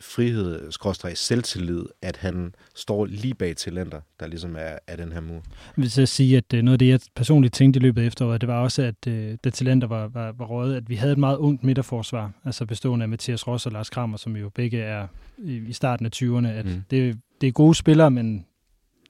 [0.00, 5.20] frihed, skråstrej selvtillid, at han står lige bag talenter, der ligesom er, er den her
[5.20, 5.34] mur.
[5.34, 5.42] Jeg
[5.76, 8.40] vil så sige, at øh, noget af det, jeg personligt tænkte i løbet af efteråret,
[8.40, 11.18] det var også, at øh, da talenter var, var, var rådet, at vi havde et
[11.18, 15.06] meget ungt midterforsvar, altså bestående af Mathias Ross og Lars Kramer, som jo begge er
[15.38, 16.82] i, i starten af 20'erne, at mm.
[16.90, 18.46] det, det er gode spillere, men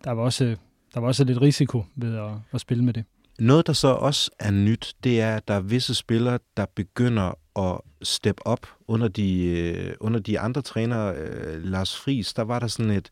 [0.05, 0.57] der var også,
[0.95, 3.05] der var også lidt risiko ved at, at spille med det.
[3.39, 7.39] Noget, der så også er nyt, det er, at der er visse spillere, der begynder
[7.59, 11.15] at step op under de, øh, under de andre trænere.
[11.17, 13.11] Øh, Lars Friis, der var der sådan et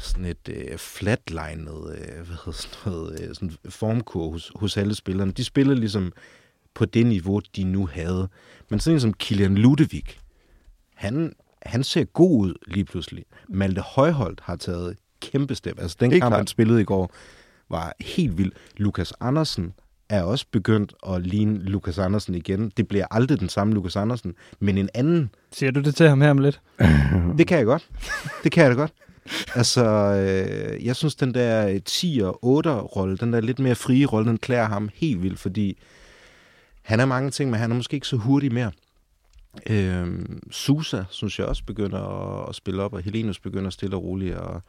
[0.00, 4.94] sådan et øh, flatlinet øh, hvad hedder sådan noget, øh, sådan formkur hos, hos alle
[4.94, 5.32] spillerne.
[5.32, 6.12] De spillede ligesom
[6.74, 8.28] på det niveau, de nu havde.
[8.68, 10.04] Men sådan en som Kilian Ludevig,
[10.94, 11.32] han,
[11.62, 13.24] han ser god ud lige pludselig.
[13.48, 15.80] Malte Højholdt har taget kæmpe step.
[15.80, 17.12] Altså den kamp, han spillede i går,
[17.68, 18.52] var helt vild.
[18.76, 19.72] Lukas Andersen
[20.08, 22.72] er også begyndt at ligne Lukas Andersen igen.
[22.76, 25.30] Det bliver aldrig den samme Lukas Andersen, men en anden.
[25.52, 26.60] Siger du det til ham her om lidt?
[27.38, 27.88] det kan jeg godt.
[28.44, 28.92] Det kan jeg da godt.
[29.54, 34.06] Altså, øh, jeg synes, den der 10 og 8 rolle, den der lidt mere frie
[34.06, 35.78] rolle, den klæder ham helt vildt, fordi
[36.82, 38.72] han er mange ting, men han er måske ikke så hurtig mere.
[39.66, 43.96] Øh, Susa, synes jeg også, begynder at, at spille op, og Helenus begynder at stille
[43.96, 44.62] og roligt, og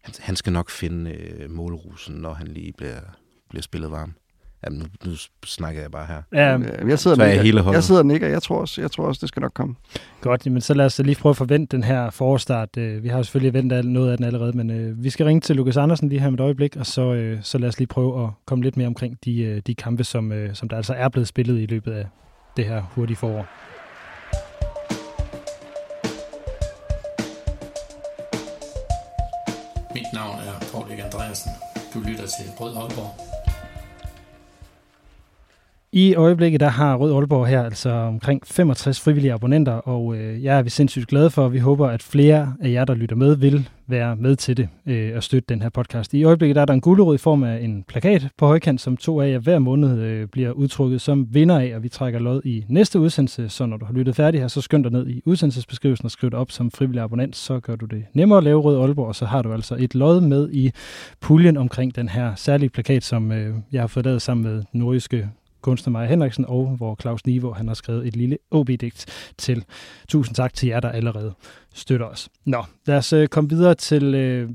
[0.00, 3.00] han, han skal nok finde øh, målrusen, når han lige bliver,
[3.50, 4.14] bliver spillet varm.
[4.64, 6.22] Jamen, nu, nu snakker jeg bare her.
[6.32, 6.58] Ja,
[6.88, 7.42] jeg sidder, og nikker.
[7.42, 8.28] Hele jeg sidder og nikker.
[8.28, 9.74] Jeg tror, også, jeg tror også, det skal nok komme.
[10.20, 12.76] Godt, men så lad os lige prøve at forvente den her forstart.
[12.76, 15.40] Øh, vi har jo selvfølgelig ventet noget af den allerede, men øh, vi skal ringe
[15.40, 17.88] til Lukas Andersen lige her med et øjeblik, og så, øh, så lad os lige
[17.88, 21.28] prøve at komme lidt mere omkring de, de kampe, som, som der altså er blevet
[21.28, 22.06] spillet i løbet af
[22.56, 23.46] det her hurtige forår.
[29.94, 31.50] Mit navn er Paul Andreasen.
[31.94, 33.41] Du lytter til Rød Aalborg.
[35.94, 40.58] I øjeblikket der har Rød Aalborg her altså omkring 65 frivillige abonnenter, og øh, jeg
[40.58, 43.36] er vi sindssygt glade for, og vi håber, at flere af jer, der lytter med,
[43.36, 46.14] vil være med til det øh, og støtte den her podcast.
[46.14, 48.96] I øjeblikket der er der en gulerod i form af en plakat på højkant, som
[48.96, 52.42] to af jer hver måned øh, bliver udtrykket som vinder af, og vi trækker lod
[52.44, 55.22] i næste udsendelse, så når du har lyttet færdig her, så skynd dig ned i
[55.24, 58.60] udsendelsesbeskrivelsen og skriv dig op som frivillig abonnent, så gør du det nemmere at lave
[58.60, 60.72] Rød Aalborg, og så har du altså et lod med i
[61.20, 65.28] puljen omkring den her særlige plakat, som øh, jeg har fået lavet sammen med nordiske
[65.62, 69.64] kunstner Maja Henriksen, og hvor Claus Niveau han har skrevet et lille OB-digt til.
[70.08, 71.34] Tusind tak til jer, der allerede
[71.74, 72.28] støtter os.
[72.46, 74.50] Nå, lad os øh, komme videre til, øh,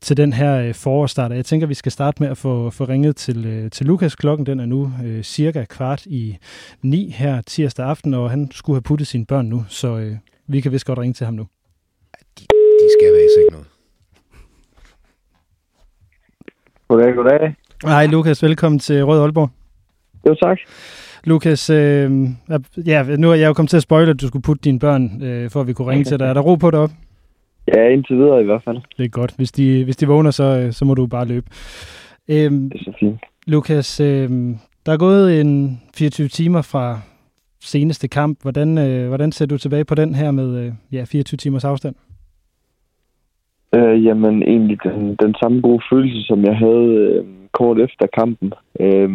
[0.00, 1.32] til den her øh, forårstart.
[1.32, 4.14] Jeg tænker, vi skal starte med at få, få ringet til, øh, til Lukas.
[4.14, 6.36] Klokken den er nu øh, cirka kvart i
[6.82, 10.16] ni her tirsdag aften, og han skulle have puttet sine børn nu, så øh,
[10.46, 11.46] vi kan vist godt ringe til ham nu.
[12.38, 12.42] De,
[12.80, 13.58] de skal være i nu.
[16.88, 17.54] Goddag, goddag.
[17.84, 19.61] Hej Lukas, velkommen til Rød Aalborg.
[20.28, 20.58] Jo, tak.
[21.24, 22.10] Lukas, øh,
[22.86, 25.22] ja, nu er jeg jo kommet til at spoile, at du skulle putte dine børn,
[25.22, 26.26] øh, for at vi kunne ringe til dig.
[26.26, 26.90] Er der ro på op?
[27.68, 28.78] Ja, indtil videre i hvert fald.
[28.96, 29.34] Det er godt.
[29.36, 31.46] Hvis de, hvis de vågner, så, så må du bare løbe.
[32.28, 33.20] Øhm, det er så fint.
[33.46, 34.56] Lukas, øhm,
[34.86, 37.00] der er gået en 24 timer fra
[37.60, 38.38] seneste kamp.
[38.42, 41.94] Hvordan, øh, hvordan ser du tilbage på den her med øh, ja, 24 timers afstand?
[43.74, 48.52] Øh, jamen, egentlig den, den samme gode følelse, som jeg havde øh, kort efter kampen.
[48.80, 49.10] Øh,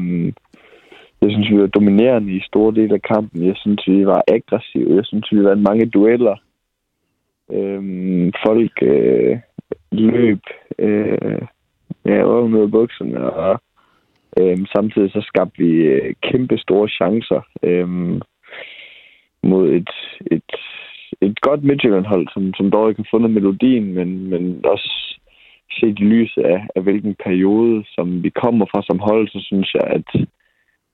[1.21, 3.47] jeg synes, vi var dominerende i store dele af kampen.
[3.47, 4.95] Jeg synes, vi var aggressive.
[4.95, 6.35] Jeg synes, vi vandt mange dueller.
[7.51, 9.37] Øhm, folk øh,
[9.91, 10.39] løb
[10.79, 11.41] øh,
[12.05, 13.61] ja, over med bukserne, og
[14.39, 17.89] øh, samtidig så skabte vi øh, kæmpe store chancer øh,
[19.43, 19.89] mod et,
[20.31, 20.51] et,
[21.21, 25.19] et godt Midtjylland-hold, som, som dog ikke har fundet melodien, men, men også
[25.71, 29.73] set i lyset af, af hvilken periode, som vi kommer fra som hold, så synes
[29.73, 30.27] jeg, at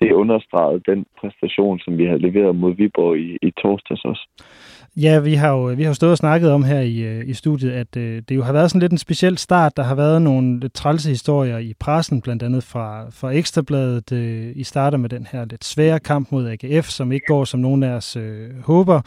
[0.04, 4.26] det understregede den præstation, som vi har leveret mod Viborg i, i torsdags også.
[4.98, 7.72] Ja, vi har jo vi har stået og snakket om her i, øh, i studiet,
[7.72, 9.78] at øh, det jo har været sådan lidt en speciel start.
[9.78, 14.12] Der har været nogle lidt trælse historier i pressen, blandt andet fra, fra Ekstrabladet.
[14.12, 17.60] Øh, I starter med den her lidt svære kamp mod AGF, som ikke går, som
[17.60, 19.02] nogen af os øh, håber.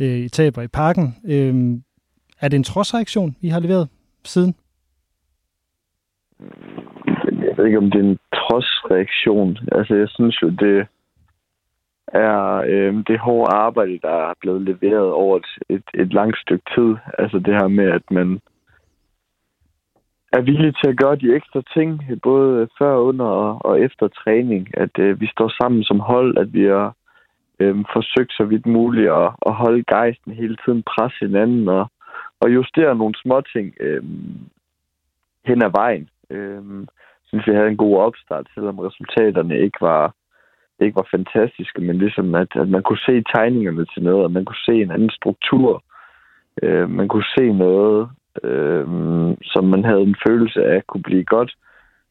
[0.00, 1.16] Øh, I taber i parken.
[1.24, 1.54] Øh,
[2.40, 3.88] er det en trodsreaktion, I har leveret
[4.24, 4.54] siden?
[7.62, 9.58] Jeg ikke, om det er en trodsreaktion.
[9.72, 10.86] Altså, jeg synes jo, det
[12.06, 16.64] er øh, det hårde arbejde, der er blevet leveret over et, et, et langt stykke
[16.74, 16.96] tid.
[17.18, 18.40] Altså det her med, at man
[20.32, 24.78] er villig til at gøre de ekstra ting, både før, under og, og efter træning.
[24.78, 26.94] At øh, vi står sammen som hold, at vi har
[27.58, 31.90] øh, forsøgt så vidt muligt at, at holde gejsten hele tiden, presse hinanden og,
[32.40, 34.02] og justere nogle små ting øh,
[35.44, 36.08] hen ad vejen.
[36.30, 36.86] Øh,
[37.32, 40.14] synes, vi havde en god opstart, selvom resultaterne ikke var
[40.80, 44.44] ikke var fantastiske, men ligesom at, at man kunne se tegningerne til noget, og man
[44.44, 45.84] kunne se en anden struktur.
[46.62, 48.08] Øh, man kunne se noget,
[48.44, 48.86] øh,
[49.42, 51.50] som man havde en følelse af kunne blive godt.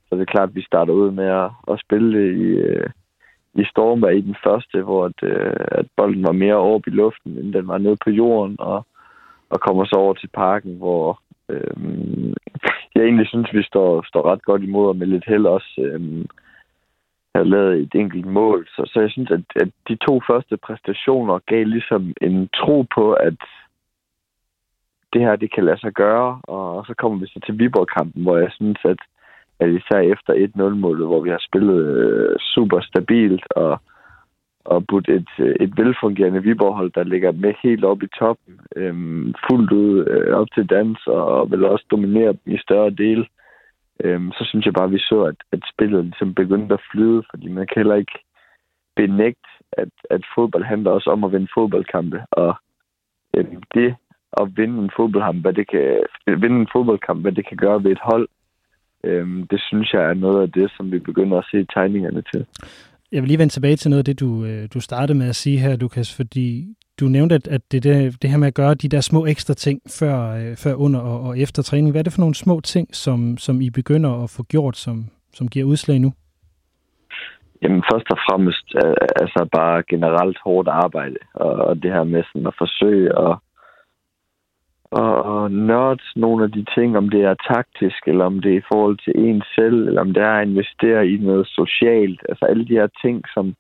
[0.07, 2.89] Så det er klart, at vi starter ud med at, at spille i, øh,
[3.53, 7.38] i Stormvær i den første, hvor at, øh, at bolden var mere oppe i luften,
[7.38, 8.86] end den var nede på jorden, og,
[9.49, 11.76] og kommer så over til parken, hvor øh,
[13.02, 16.26] jeg egentlig synes, vi står, står ret godt imod, og med lidt held også øh,
[17.36, 18.68] har lavet et enkelt mål.
[18.68, 23.14] Så, så jeg synes, at, at de to første præstationer gav ligesom en tro på,
[23.14, 23.39] at
[25.14, 26.41] det her, det kan lade sig gøre.
[26.43, 28.99] Og så kommer vi så til Viborg-kampen, hvor jeg synes, at,
[29.60, 33.82] at især efter 1-0-målet, hvor vi har spillet øh, super stabilt og,
[34.66, 39.34] og putte et, øh, et velfungerende Viborg-hold, der ligger med helt op i toppen, øhm,
[39.49, 43.26] fuldt ud øh, op til dans og vil også dominere dem i større dele
[44.03, 47.24] øhm, så synes jeg bare, at vi så, at, at spillet ligesom begyndte at flyde,
[47.30, 48.18] fordi man kan heller ikke
[48.95, 52.55] benægte, at, at fodbold handler også om at vinde fodboldkampe, og
[53.38, 53.95] øhm, det
[54.41, 57.91] at vinde en fodboldkamp, hvad det kan, vinde en fodboldkamp, hvad det kan gøre ved
[57.91, 58.28] et hold,
[59.03, 62.45] øhm, det synes jeg er noget af det, som vi begynder at se tegningerne til.
[63.12, 65.36] Jeg vil lige vende tilbage til noget af det, du, øh, du startede med at
[65.36, 68.74] sige her, Lukas, fordi du nævnte, at, at det, det, det her med at gøre
[68.74, 71.91] de der små ekstra ting før, øh, før under og, og efter træning.
[71.91, 75.05] Hvad er det for nogle små ting, som, som I begynder at få gjort, som,
[75.34, 76.14] som giver udslag nu?
[77.62, 82.24] Jamen først og fremmest øh, altså bare generelt hårdt arbejde, og, og det her med
[82.24, 83.38] sådan at forsøge at,
[84.91, 88.69] og nørde nogle af de ting, om det er taktisk, eller om det er i
[88.73, 92.21] forhold til en selv, eller om det er at investere i noget socialt.
[92.29, 93.55] Altså alle de her ting, som,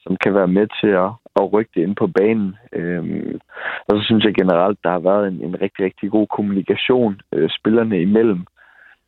[0.00, 1.10] som kan være med til at,
[1.40, 2.56] at rykke det ind på banen.
[2.72, 3.40] Øhm,
[3.88, 7.50] og så synes jeg generelt, der har været en, en rigtig, rigtig god kommunikation øh,
[7.50, 8.46] spillerne imellem.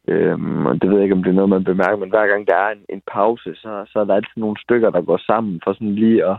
[0.09, 2.47] Øhm, og det ved jeg ikke, om det er noget, man bemærker, men hver gang
[2.47, 5.61] der er en, en pause, så, så er der altid nogle stykker, der går sammen
[5.65, 6.37] for sådan lige at,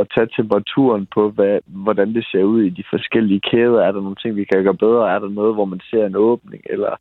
[0.00, 3.80] at tage temperaturen på, hvad, hvordan det ser ud i de forskellige kæder.
[3.80, 5.14] Er der nogle ting, vi kan gøre bedre?
[5.14, 6.94] Er der noget, hvor man ser en åbning, eller,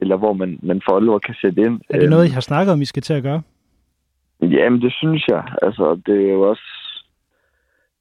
[0.00, 1.80] eller hvor man, man for alvor kan sætte ind?
[1.90, 3.42] Er det noget, I har snakket om, I skal til at gøre?
[4.42, 5.44] Jamen, det synes jeg.
[5.62, 6.62] Altså, det er jo også...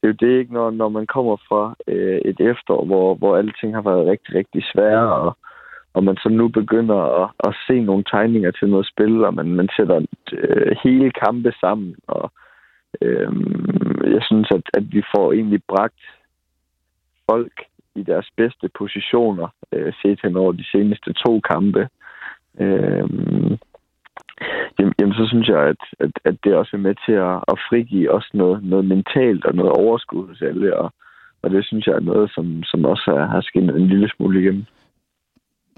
[0.02, 3.38] Det er jo det ikke, når, når man kommer fra øh, et efterår, hvor, hvor
[3.38, 5.38] alting har været rigtig, rigtig svære, og,
[5.94, 9.48] og man så nu begynder at, at se nogle tegninger til noget spil, og man,
[9.56, 10.02] man sætter
[10.34, 12.32] øh, hele kampe sammen, og
[13.02, 13.32] øh,
[14.16, 16.02] jeg synes, at, at vi får egentlig bragt
[17.32, 17.54] folk
[17.96, 21.90] i deres bedste positioner, øh, set hen over de seneste to kampe.
[22.60, 23.08] Øh,
[24.80, 27.58] jamen, jamen så synes jeg, at, at, at det også er med til at, at
[27.70, 30.94] frigive også noget, noget mentalt og noget overskud hos alle, og,
[31.42, 34.66] og det synes jeg er noget, som, som også har skinnet en lille smule igennem.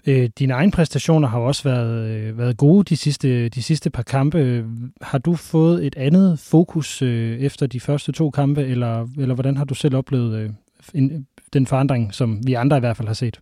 [0.08, 4.04] Øh, dine egne præstationer har også været, øh, været gode de sidste, de sidste par
[4.04, 4.66] kampe.
[5.02, 9.58] Har du fået et andet fokus øh, efter de første to kampe, eller, eller hvordan
[9.58, 10.50] har du selv oplevet øh,
[10.94, 13.40] en, den forandring, som vi andre i hvert fald har set?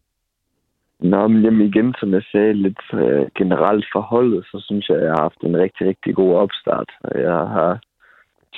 [0.99, 5.03] Nå, men jamen igen, som jeg sagde, lidt øh, generelt forholdet, så synes jeg, at
[5.03, 6.89] jeg har haft en rigtig, rigtig god opstart.
[7.15, 7.79] Jeg har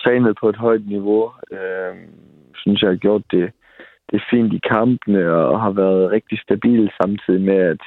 [0.03, 1.31] trænet på et højt niveau.
[1.51, 1.95] Øh,
[2.55, 3.51] synes, jeg har gjort det,
[4.11, 7.81] det fint i kampene, og har været rigtig stabil samtidig med, at,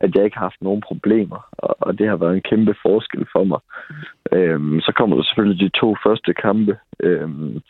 [0.00, 1.48] at jeg ikke har haft nogen problemer.
[1.52, 3.60] Og, og det har været en kæmpe forskel for mig.
[4.32, 7.60] Øhm, så kommer der selvfølgelig de to første kampe, øhm,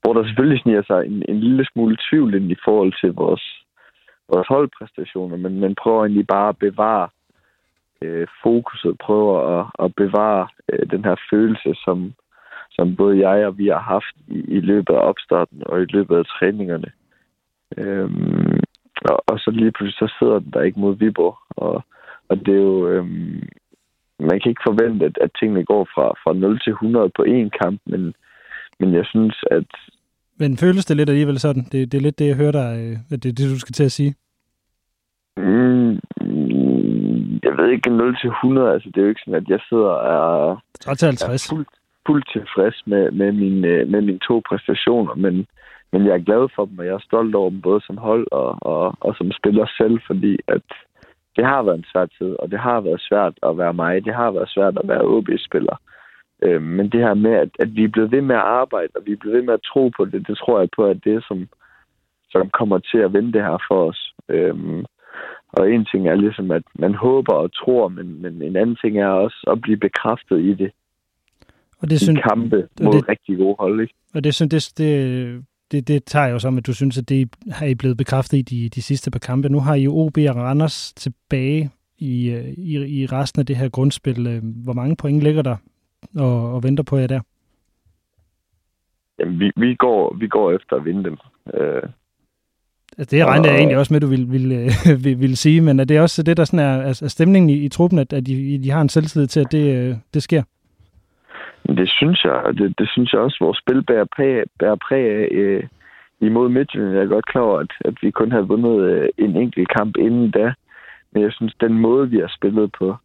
[0.00, 3.44] hvor der selvfølgelig sniger sig en, en lille smule tvivl ind i forhold til vores
[4.28, 7.08] vores holdpræstationer, men, men prøver egentlig bare at bevare
[8.02, 12.14] øh, fokuset, prøver at, at bevare øh, den her følelse, som,
[12.70, 16.16] som både jeg og vi har haft i, i løbet af opstarten og i løbet
[16.16, 16.90] af træningerne.
[17.76, 18.60] Øhm,
[19.10, 21.84] og, og så lige pludselig så sidder den der ikke mod Viborg, og,
[22.28, 22.88] og det er jo...
[22.88, 23.48] Øhm,
[24.18, 27.48] man kan ikke forvente, at, at tingene går fra, fra 0 til 100 på én
[27.62, 28.14] kamp, men,
[28.80, 29.66] men jeg synes, at
[30.38, 31.62] men føles det lidt alligevel sådan?
[31.72, 33.72] Det, det er lidt det, jeg hører dig, øh, at det er det, du skal
[33.72, 34.14] til at sige.
[35.36, 35.90] Mm,
[37.46, 39.84] jeg ved ikke, 0 til 100, altså det er jo ikke sådan, at jeg sidder
[39.84, 40.52] og
[40.90, 41.46] er, til 50.
[41.46, 41.68] er fuldt,
[42.06, 45.46] fuldt tilfreds med, med, mine, øh, med mine to præstationer, men,
[45.92, 48.26] men jeg er glad for dem, og jeg er stolt over dem, både som hold
[48.32, 50.66] og, og, og som spiller selv, fordi at
[51.36, 54.04] det har været en svær tid, og det har været svært at være mig.
[54.04, 55.76] Det har været svært at være OB-spiller.
[56.42, 59.02] Øh, men det her med, at, at vi er blevet ved med at arbejde, og
[59.06, 61.14] vi er blevet ved med at tro på det, det tror jeg på, at det
[61.14, 61.48] er, som,
[62.30, 64.12] som kommer til at vende det her for os.
[64.28, 64.84] Øh,
[65.48, 68.98] og en ting er ligesom, at man håber og tror, men, men en anden ting
[68.98, 70.70] er også at blive bekræftet i det.
[71.78, 73.94] Og det synes, kampe mod det, rigtig gode hold, ikke?
[74.14, 77.36] Og det, synes, det, det, det, det tager jo som, at du synes, at det
[77.50, 79.48] har I blevet bekræftet i de, de sidste par kampe.
[79.48, 83.56] Nu har I jo OB og Randers tilbage i, øh, i, i resten af det
[83.56, 84.26] her grundspil.
[84.26, 85.56] Øh, hvor mange point ligger der
[86.16, 87.20] og, og venter på jer der?
[89.18, 91.16] Jamen, vi, vi, går, vi går efter at vinde dem.
[91.54, 91.82] Øh,
[92.98, 94.70] altså, det regner jeg egentlig også med, du vil, vil, øh,
[95.04, 97.68] vil, vil sige, men er det også det, der sådan er, er stemningen i, i
[97.68, 100.42] truppen, at, at de, de har en selvtillid til, at det, det sker?
[101.68, 105.28] Det synes jeg, det, det synes jeg også, vores spil bærer præg, bærer præg af
[105.32, 105.64] øh,
[106.20, 106.92] imod Midtjylland.
[106.94, 109.96] Jeg er godt klar over, at, at vi kun havde vundet øh, en enkelt kamp
[109.96, 110.54] inden da,
[111.12, 112.96] men jeg synes, den måde, vi har spillet på,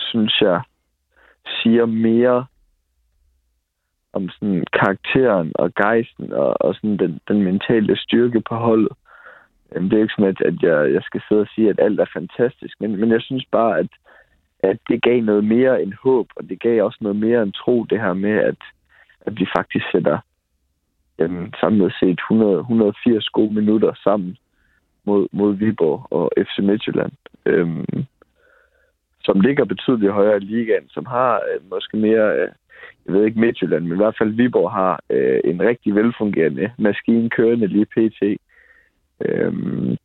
[0.00, 0.60] synes jeg
[1.62, 2.46] siger mere
[4.12, 8.92] om sådan karakteren og gejsten og, og sådan den, den mentale styrke på holdet.
[9.74, 12.06] Det er ikke sådan, at, at jeg, jeg skal sidde og sige, at alt er
[12.12, 13.88] fantastisk, men, men jeg synes bare, at,
[14.70, 17.84] at det gav noget mere end håb, og det gav også noget mere end tro,
[17.84, 18.60] det her med, at,
[19.20, 20.18] at vi faktisk sætter
[21.18, 24.36] jamen, samlet set 100, 180 gode minutter sammen
[25.04, 27.12] mod, mod Viborg og FC Midtjylland.
[27.46, 28.04] Øhm,
[29.20, 32.48] som ligger betydeligt højere i ligaen, som har øh, måske mere, øh,
[33.06, 37.30] jeg ved ikke Midtjylland, men i hvert fald Viborg har øh, en rigtig velfungerende maskine
[37.30, 38.22] kørende lige pt.
[39.20, 39.96] Øhm,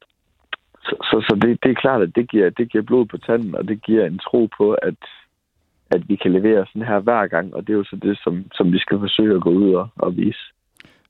[0.84, 3.56] så så, så det, det er klart, at det giver, det giver blod på tanden,
[3.56, 5.00] og det giver en tro på, at,
[5.92, 8.46] at vi kan levere sådan her hver gang, og det er jo så det, som,
[8.54, 10.44] som vi skal forsøge at gå ud og, og vise.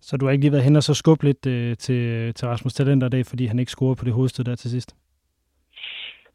[0.02, 2.74] Så du har ikke lige været hen og så skubbe lidt øh, til, til Rasmus
[2.74, 4.96] Talenter i dag, fordi han ikke scorede på det hovedstød der til sidst?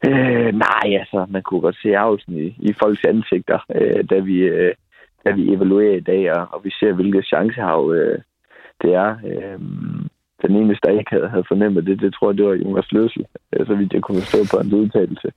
[0.07, 4.37] Øh, nej, altså, man kunne godt se ærgelsen i, i folks ansigter, øh, da, vi,
[4.37, 4.73] øh,
[5.25, 8.19] da vi evaluerer i dag, og, og vi ser, hvilket chancehav øh,
[8.81, 9.17] det er.
[9.25, 9.59] Øh,
[10.47, 13.25] den eneste, der ikke havde, havde fornemmet det, det tror jeg, det var Jonas Løsel,
[13.53, 15.31] øh, så vidt jeg kunne stå på en udtalelse.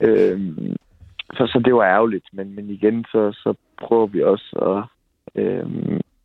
[0.00, 0.40] Øh,
[1.36, 4.82] så, så det var ærgerligt, men, men igen, så, så prøver vi også at
[5.42, 5.66] øh,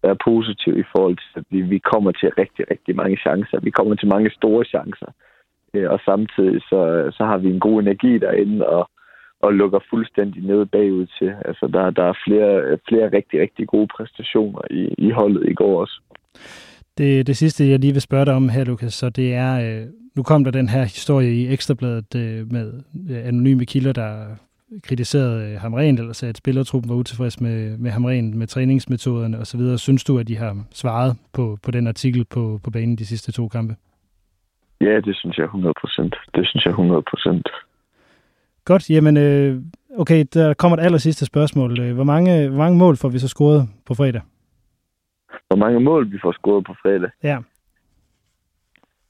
[0.03, 3.59] være positive i forhold til, at vi, vi kommer til rigtig, rigtig mange chancer.
[3.59, 5.11] Vi kommer til mange store chancer.
[5.73, 8.89] Øh, og samtidig så, så har vi en god energi derinde, og,
[9.41, 11.35] og lukker fuldstændig ned bagud til.
[11.45, 15.81] Altså, der, der er flere, flere rigtig, rigtig gode præstationer i, i holdet i går
[15.81, 16.01] også.
[16.97, 19.87] Det, det sidste, jeg lige vil spørge dig om her, Lukas, så det er, øh,
[20.15, 22.73] nu kom der den her historie i Ekstrabladet øh, med
[23.09, 24.25] øh, anonyme kilder, der
[24.83, 29.77] kritiserede øh, Hamren, eller sagde, at spillertruppen var utilfreds med, med Hamren, med træningsmetoderne osv.
[29.77, 33.31] Synes du, at de har svaret på, på den artikel på, på banen de sidste
[33.31, 33.75] to kampe?
[34.81, 36.15] Ja, det synes jeg 100 procent.
[36.35, 37.49] Det synes jeg 100 procent.
[38.65, 39.61] Godt, jamen øh,
[39.97, 41.79] okay, der kommer et aller sidste spørgsmål.
[41.79, 44.21] Øh, hvor mange, hvor mange mål får vi så scoret på fredag?
[45.54, 47.10] Hvor mange mål vi får scoret på fredag?
[47.24, 47.38] Ja.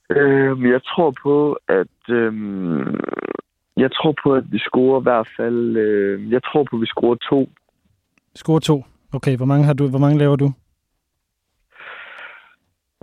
[0.09, 2.33] Øh, jeg tror på, at øh,
[3.77, 5.77] jeg tror på, at vi scorer i hvert fald.
[5.77, 7.49] Øh, jeg tror på, at vi scorer to.
[8.35, 8.83] Scorer to.
[9.13, 9.87] Okay, hvor mange har du?
[9.89, 10.53] Hvor mange laver du?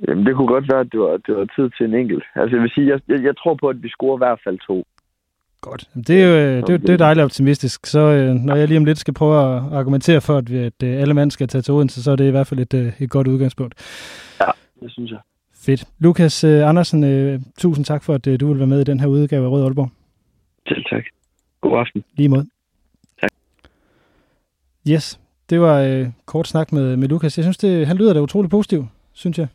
[0.08, 2.24] Jamen, det kunne godt være, at det var, det var tid til en enkelt.
[2.34, 4.58] Altså, jeg vil sige, jeg, jeg, jeg tror på, at vi scorer i hvert fald
[4.58, 4.84] to.
[5.60, 5.88] Godt.
[6.06, 7.86] Det er jo øh, det, er, det er dejligt optimistisk.
[7.86, 10.82] Så øh, når jeg lige om lidt skal prøve at argumentere for, at, vi, at
[10.82, 13.10] øh, alle mand skal tage til Odense, så er det i hvert fald et, et
[13.10, 13.74] godt udgangspunkt.
[14.40, 14.46] Ja,
[14.82, 15.18] det synes jeg.
[15.54, 15.84] Fedt.
[15.98, 19.50] Lukas Andersen, tusind tak for, at du vil være med i den her udgave af
[19.50, 19.90] Rød Aalborg.
[20.68, 21.04] Selv tak.
[21.60, 22.04] God aften.
[22.16, 22.44] Lige mod.
[23.20, 23.30] Tak.
[24.88, 27.38] Yes, det var øh, kort snak med, med Lukas.
[27.38, 29.48] Jeg synes, det, han lyder da utrolig positiv, synes jeg.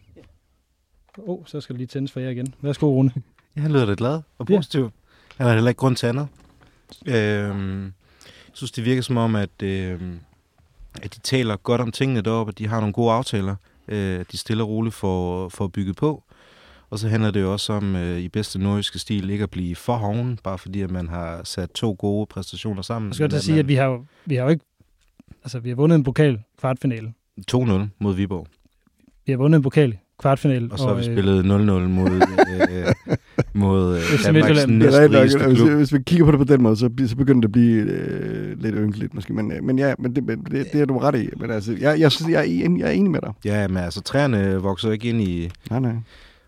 [1.17, 2.53] Åh, oh, så skal det lige tændes for jer igen.
[2.61, 3.11] Værsgo, Rune.
[3.55, 4.83] Ja, han lyder da glad og positiv.
[4.83, 4.89] Ja.
[5.37, 6.27] Han har heller ikke grund til andet.
[7.05, 7.83] Øhm,
[8.25, 10.01] jeg synes, det virker som om, at, øh,
[11.01, 13.55] at de taler godt om tingene deroppe, at de har nogle gode aftaler.
[13.87, 16.23] Øh, de stille og roligt for, for at bygge på.
[16.89, 19.75] Og så handler det jo også om, øh, i bedste nordiske stil, ikke at blive
[19.75, 23.09] for hoven, bare fordi at man har sat to gode præstationer sammen.
[23.09, 24.65] Jeg skal godt sige, at vi har, jo, vi har jo ikke...
[25.43, 27.13] Altså, vi har vundet en pokal kvartfinale.
[27.51, 27.57] 2-0
[27.99, 28.47] mod Viborg.
[29.25, 30.69] Vi har vundet en pokal kvartfinale.
[30.71, 33.17] Og så har vi spillet 0-0 mod, øh,
[33.53, 35.47] mod øh, Danmarks næstrigeste.
[35.47, 35.69] Hvis, klub.
[35.69, 38.61] hvis vi kigger på det på den måde, så, så begynder det at blive øh,
[38.61, 39.33] lidt ynkeligt måske.
[39.33, 41.29] Men, øh, men ja, men det, men det, det er du ret i.
[41.37, 43.33] Men altså, jeg, jeg, jeg, er, enig, jeg er enig med dig.
[43.45, 45.95] Ja, men altså, træerne vokser ikke ind i, Nej, nej.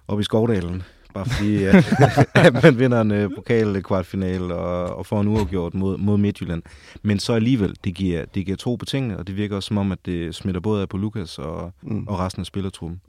[0.08, 0.84] op i Skovdalen.
[1.14, 1.76] Bare fordi, at,
[2.56, 6.64] at man vinder en uh, pokal kvartfinale og, og får en uafgjort mod, mod Midtjylland.
[7.04, 9.92] Men så alligevel, det giver, det giver tro betingende, og det virker også som om,
[9.92, 12.08] at det smitter både af på Lukas og, Mm.
[12.08, 13.02] og resten af spillertruppen.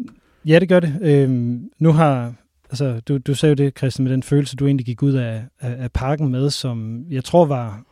[0.48, 0.98] Ja, det gør det.
[1.02, 2.34] Øhm, nu har,
[2.70, 5.44] altså, du, du sagde jo det, Christian, med den følelse, du egentlig gik ud af,
[5.60, 7.82] af, af parken med, som jeg tror var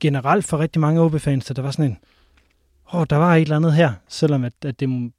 [0.00, 1.96] generelt for rigtig mange OB-fans, der var sådan en,
[2.92, 5.12] åh, oh, der var et eller andet her, selvom at, at det,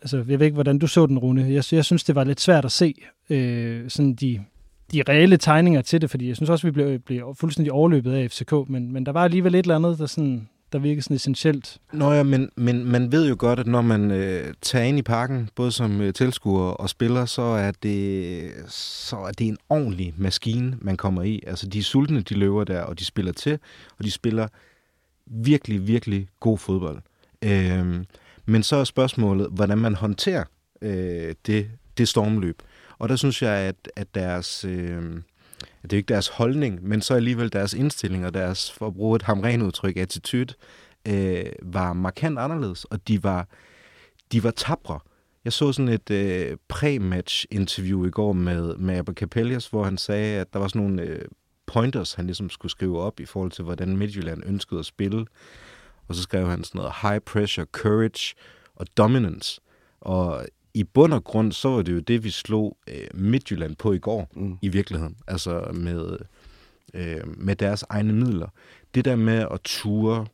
[0.00, 1.42] altså, jeg ved ikke, hvordan du så den, Rune.
[1.42, 2.94] Jeg, jeg synes, det var lidt svært at se
[3.30, 4.40] øh, sådan de,
[4.92, 8.30] de reelle tegninger til det, fordi jeg synes også, vi blev, blev fuldstændig overløbet af
[8.30, 11.78] FCK, men, men der var alligevel et eller andet, der, sådan, der virker sådan essentielt.
[11.92, 15.02] Nå ja, men, men man ved jo godt, at når man øh, tager ind i
[15.02, 20.14] parken, både som øh, tilskuer og spiller, så er, det, så er det en ordentlig
[20.16, 21.42] maskine, man kommer i.
[21.46, 23.58] Altså, de er sultne, de løber der, og de spiller til,
[23.98, 24.48] og de spiller
[25.26, 26.98] virkelig, virkelig god fodbold.
[27.42, 28.04] Øh,
[28.46, 30.44] men så er spørgsmålet, hvordan man håndterer
[30.82, 32.62] øh, det, det stormløb.
[32.98, 34.64] Og der synes jeg, at, at deres...
[34.64, 35.02] Øh,
[35.82, 39.16] det er ikke deres holdning, men så alligevel deres indstilling og deres, for at bruge
[39.16, 40.54] et hamren udtryk, attitude,
[41.08, 43.48] øh, var markant anderledes, og de var,
[44.32, 45.00] de var tabre.
[45.44, 50.40] Jeg så sådan et øh, pre-match-interview i går med, med Abba Capellas, hvor han sagde,
[50.40, 51.24] at der var sådan nogle øh,
[51.66, 55.26] pointers, han ligesom skulle skrive op i forhold til, hvordan Midtjylland ønskede at spille.
[56.08, 58.34] Og så skrev han sådan noget high pressure, courage
[58.74, 59.60] og dominance.
[60.00, 63.92] Og i bund og grund, så var det jo det, vi slog øh, Midtjylland på
[63.92, 64.58] i går, Mm.
[64.62, 65.16] i virkeligheden.
[65.26, 66.18] Altså med,
[66.94, 68.48] øh, med deres egne midler.
[68.94, 70.26] Det der med at ture,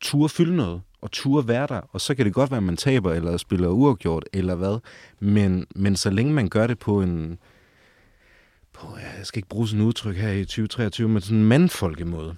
[0.00, 2.76] ture fylde noget, og ture være der, og så kan det godt være, at man
[2.76, 4.78] taber, eller spiller uafgjort, eller hvad,
[5.20, 7.38] men, men så længe man gør det på en,
[8.72, 8.86] på,
[9.18, 12.34] jeg skal ikke bruge sådan et udtryk her i 2023, men sådan en mandfolkemåde.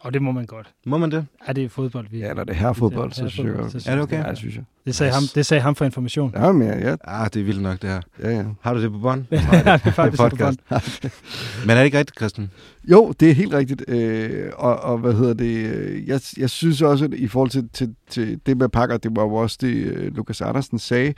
[0.00, 0.66] Og det må man godt.
[0.86, 1.26] Må man det?
[1.48, 2.06] Ja, det er fodbold.
[2.10, 4.24] Vi, Ja, når det er herrefodbold, så synes jeg så Er det okay?
[4.24, 4.64] Ja, det synes jeg.
[4.86, 6.32] Det sagde, ham, det sagde ham for information.
[6.36, 8.00] Ja, men ja, ja, Ah, det er vildt nok, det her.
[8.22, 8.44] ja, ja.
[8.60, 9.24] Har du det på bånd?
[9.32, 10.58] Ja, det er faktisk på podcast.
[11.66, 12.50] Men er det ikke rigtigt, Christian?
[12.90, 13.84] Jo, det er helt rigtigt.
[13.88, 15.66] Øh, og, og hvad hedder det?
[15.74, 19.16] øh, Jeg, jeg synes også, at i forhold til, til, til det med pakker, det
[19.16, 21.14] var jo også det, øh, Lukas Andersen sagde,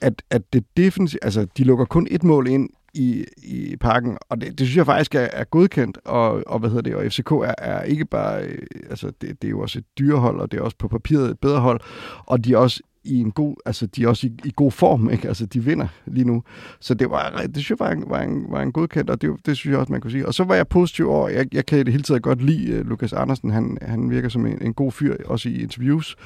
[0.00, 4.40] at, at det defensiv, altså de lukker kun et mål ind i, i parken, og
[4.40, 7.30] det, det synes jeg faktisk er, er godkendt, og, og hvad hedder det, og FCK
[7.30, 8.58] er, er ikke bare, øh,
[8.90, 11.38] altså det, det er jo også et dyrehold, og det er også på papiret et
[11.38, 11.80] bedre hold,
[12.26, 15.10] og de er også i en god, altså de er også i, i god form,
[15.10, 15.28] ikke?
[15.28, 16.42] Altså de vinder lige nu.
[16.80, 19.30] Så det var, det synes jeg var en, var en, var en godkendt, og det,
[19.46, 20.26] det synes jeg også, man kunne sige.
[20.26, 22.72] Og så var jeg positiv over, jeg, jeg kan i det hele taget godt lide
[22.72, 26.16] øh, uh, Lukas Andersen, han, han virker som en, en god fyr, også i interviews.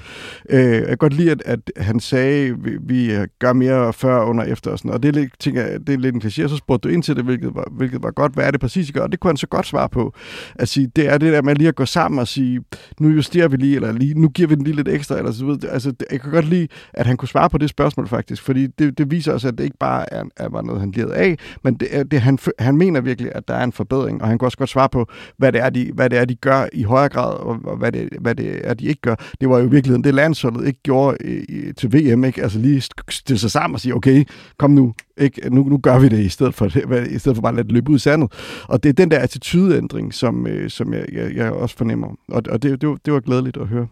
[0.53, 4.25] Uh, jeg kan godt lide, at, at han sagde, vi, vi øh, gør mere før,
[4.25, 6.45] under, efter og sådan Og det er lidt, tænker, jeg, det er lidt en kliché,
[6.45, 8.35] og så spurgte du ind til det, hvilket var, hvilket var godt.
[8.35, 9.03] Hvad er det præcis, I gør?
[9.03, 10.14] Og det kunne han så godt svare på.
[10.55, 12.61] At sige, det er det der med lige at gå sammen og sige,
[13.01, 15.45] nu justerer vi lige, eller lige, nu giver vi den lige lidt ekstra, eller så
[15.47, 15.70] videre.
[15.70, 18.99] Altså, jeg kan godt lide, at han kunne svare på det spørgsmål faktisk, fordi det,
[18.99, 21.75] det viser os, at det ikke bare er, er var noget, han lirede af, men
[21.75, 24.59] det, det, han, han mener virkelig, at der er en forbedring, og han kunne også
[24.59, 27.35] godt svare på, hvad det er, de, hvad det er, de gør i højere grad,
[27.35, 29.15] og, og hvad, det, hvad det er, de ikke gør.
[29.41, 32.43] Det var jo i virkeligheden det, landsholdet ikke gjorde i, i, til VM, ikke?
[32.43, 34.25] Altså lige stille sig sammen og sige, okay,
[34.59, 35.51] kom nu, ikke?
[35.51, 37.67] Nu, nu gør vi det i stedet for, det, i stedet for bare at lade
[37.67, 38.33] det løbe ud i sandet.
[38.69, 42.09] Og det er den der attitudeændring, som, øh, som jeg, jeg, jeg også fornemmer.
[42.29, 43.87] Og, og det, det, var, det var glædeligt at høre.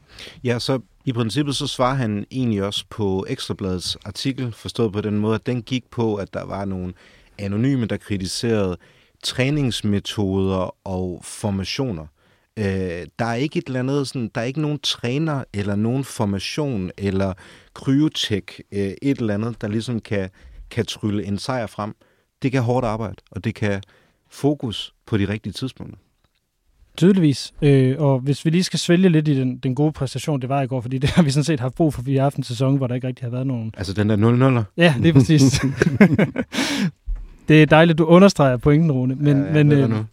[0.44, 5.18] Ja, så i princippet så svarer han egentlig også på Ekstrabladets artikel, forstået på den
[5.18, 6.92] måde, at den gik på, at der var nogle
[7.38, 8.76] anonyme, der kritiserede
[9.22, 12.06] træningsmetoder og formationer.
[12.58, 16.04] Øh, der er ikke et eller andet, sådan, der er ikke nogen træner eller nogen
[16.04, 17.32] formation eller
[17.74, 20.30] kryotek, øh, et eller andet, der ligesom kan,
[20.72, 21.94] kan trylle en sejr frem.
[22.42, 23.82] Det kan hårdt arbejde, og det kan
[24.30, 25.98] fokus på de rigtige tidspunkter.
[26.96, 27.54] Tydeligvis.
[27.62, 30.62] Øh, og hvis vi lige skal svælge lidt i den, den gode præstation, det var
[30.62, 32.86] i går, fordi det har vi sådan set haft brug for i aftens sæson, hvor
[32.86, 33.72] der ikke rigtig har været nogen...
[33.76, 34.64] Altså den der 0-0'er?
[34.76, 35.42] Ja, det er præcis.
[37.48, 39.14] det er dejligt, du understreger pointen, Rune.
[39.14, 40.04] Men, Ja, men, øh,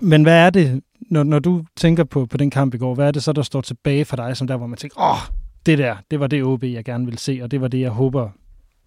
[0.00, 3.06] men hvad er det, når, når du tænker på, på den kamp i går, hvad
[3.06, 5.34] er det så, der står tilbage for dig, som der, hvor man tænker, åh,
[5.66, 7.90] det der, det var det OB, jeg gerne vil se, og det var det, jeg
[7.90, 8.28] håber,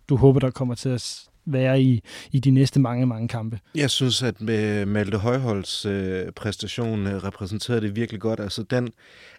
[0.10, 2.02] du håber, der kommer til at være i,
[2.32, 3.60] i de næste mange, mange kampe.
[3.76, 8.40] Jeg synes, at med Malte Højholds øh, præstation øh, repræsenterede det virkelig godt.
[8.40, 8.90] Altså, den,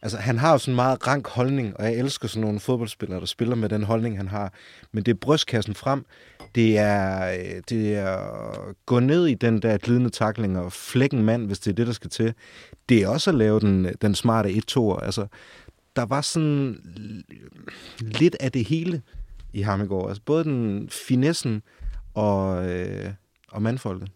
[0.02, 3.20] altså, han har jo sådan en meget rank holdning, og jeg elsker sådan nogle fodboldspillere,
[3.20, 4.52] der spiller med den holdning, han har.
[4.92, 6.04] Men det er brystkassen frem.
[6.54, 11.16] Det er, øh, det er at gå ned i den der glidende takling og flække
[11.16, 12.34] en mand, hvis det er det, der skal til.
[12.88, 15.04] Det er også at lave den, øh, den smarte 1-2'er.
[15.04, 15.26] Altså,
[15.96, 16.76] der var sådan
[18.00, 19.02] lidt af det hele
[19.52, 20.08] i ham i går.
[20.08, 21.62] Altså, både den finessen
[22.14, 23.12] og, øh,
[23.48, 24.10] og mandfolket.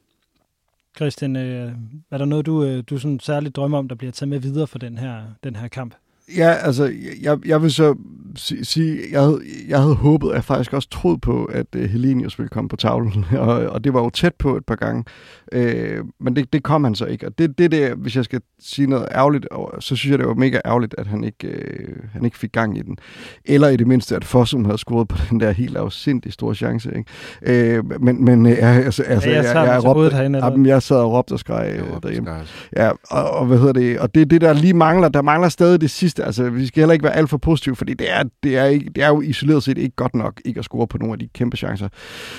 [0.97, 1.72] Christian, øh,
[2.11, 4.66] er der noget, du, øh, du sådan særligt drømmer om, der bliver taget med videre
[4.66, 5.95] for den her, den her kamp?
[6.37, 6.93] Ja, altså,
[7.23, 7.95] jeg, jeg vil så
[8.37, 11.83] si- sige, jeg havde, jeg havde håbet, og jeg faktisk også troet på, at uh,
[11.83, 15.05] Helenius ville komme på tavlen, og, og det var jo tæt på et par gange,
[15.53, 18.41] øh, men det, det kom han så ikke, og det, det der, hvis jeg skal
[18.61, 19.47] sige noget ærgerligt,
[19.81, 22.79] så synes jeg, det var mega ærgerligt, at han ikke, øh, han ikke fik gang
[22.79, 22.97] i den,
[23.45, 26.91] eller i det mindste, at Fossum havde scoret på den der helt afsindig store chance,
[26.97, 27.77] ikke?
[27.77, 30.83] Øh, men, men øh, altså, altså, Ja, jeg tager den til hovedet herinde, jamen, jeg
[30.83, 32.31] sad og råbte og skreg Jeg øh, råbte og derhjemme.
[32.47, 32.47] skreg.
[32.77, 33.99] Ja, og, og hvad hedder det?
[33.99, 35.09] Og det er det, der lige mangler.
[35.09, 36.12] Der mangler stadig det sidste.
[36.21, 38.91] Altså, vi skal heller ikke være alt for positive, fordi det er, det er, ikke,
[38.95, 41.29] det er jo isoleret set ikke godt nok ikke at score på nogle af de
[41.35, 41.89] kæmpe chancer.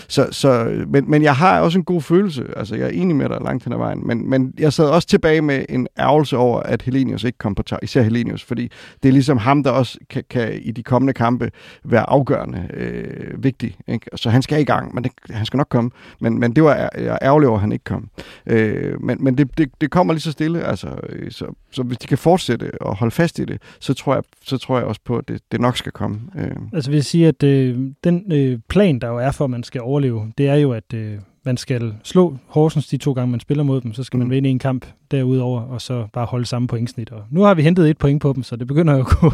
[0.08, 2.46] Så, så, men, men jeg har også en god følelse.
[2.58, 4.08] Altså, jeg er enig med dig langt hen ad vejen.
[4.08, 7.64] Men, men jeg sad også tilbage med en ærgelse over, at Helenius ikke kom på
[7.64, 7.80] tag.
[7.82, 8.72] Især Helenius, fordi
[9.04, 11.52] det er ligesom ham, der også kan, kan i de kommende kampe
[11.84, 13.78] være afgørende øh, vigtig.
[13.88, 14.06] Ikke?
[14.16, 15.92] Så han skal i gang, men det, han skal nok komme.
[16.22, 18.10] Men, men det var jeg er ærgerlig over, at han ikke kom.
[18.48, 20.64] Øh, men men det, det, det kommer lige så stille.
[20.64, 24.14] Altså, øh, så, så hvis de kan fortsætte og holde fast i det, så tror
[24.14, 26.22] jeg, så tror jeg også på, at det, det nok skal komme.
[26.38, 26.56] Øh.
[26.74, 29.64] Altså vil jeg sige, at øh, den øh, plan, der jo er for, at man
[29.64, 33.40] skal overleve, det er jo, at øh, man skal slå Horsens de to gange, man
[33.40, 34.24] spiller mod dem, så skal mm.
[34.24, 34.86] man vinde en kamp
[35.18, 37.12] derudover, og så bare holde samme pointsnit.
[37.12, 39.32] Og nu har vi hentet et point på dem, så det begynder jo at gå,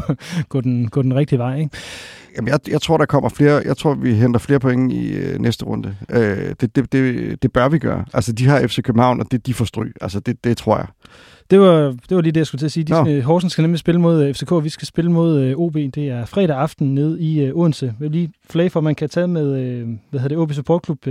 [0.50, 1.60] gå, den, gå den rigtige vej.
[1.60, 1.70] Ikke?
[2.36, 3.62] Jamen, jeg, jeg tror, der kommer flere.
[3.66, 5.96] Jeg tror, vi henter flere point i øh, næste runde.
[6.10, 8.06] Øh, det, det, det, det bør vi gøre.
[8.14, 9.94] Altså, de har FC København, og det, de får stryg.
[10.02, 10.88] Altså, det, det tror jeg.
[11.50, 12.84] Det var, det var lige det, jeg skulle til at sige.
[12.84, 15.56] De skal, Horsens skal nemlig spille mod øh, FCK, og vi skal spille mod øh,
[15.58, 15.74] OB.
[15.74, 17.86] Det er fredag aften nede i øh, Odense.
[17.86, 19.54] Jeg vil lige flage for, at man kan tage med
[20.10, 21.08] hvad hedder det, OB Support Club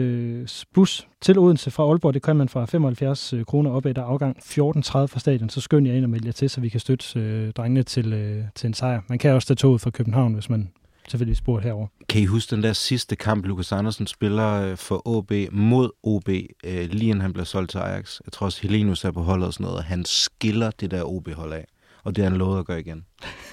[0.75, 2.15] bus til Odense fra Aalborg.
[2.15, 5.51] Det kan man fra 75 øh, kroner op der afgang 14.30 fra stadion.
[5.51, 8.13] Så skynd jer ind og meld jer til, så vi kan støtte øh, drengene til,
[8.13, 9.01] øh, til en sejr.
[9.09, 10.71] Man kan også tage toget fra København, hvis man
[11.09, 11.87] selvfølgelig spurgt herover.
[12.09, 16.29] Kan I huske den der sidste kamp, Lukas Andersen spiller øh, for OB mod OB,
[16.65, 18.21] øh, lige inden han blev solgt til Ajax?
[18.25, 19.85] Jeg tror også, Helenus er på holdet og sådan noget.
[19.85, 21.65] Han skiller det der OB-hold af,
[22.09, 23.05] og det har han lovet at gøre igen.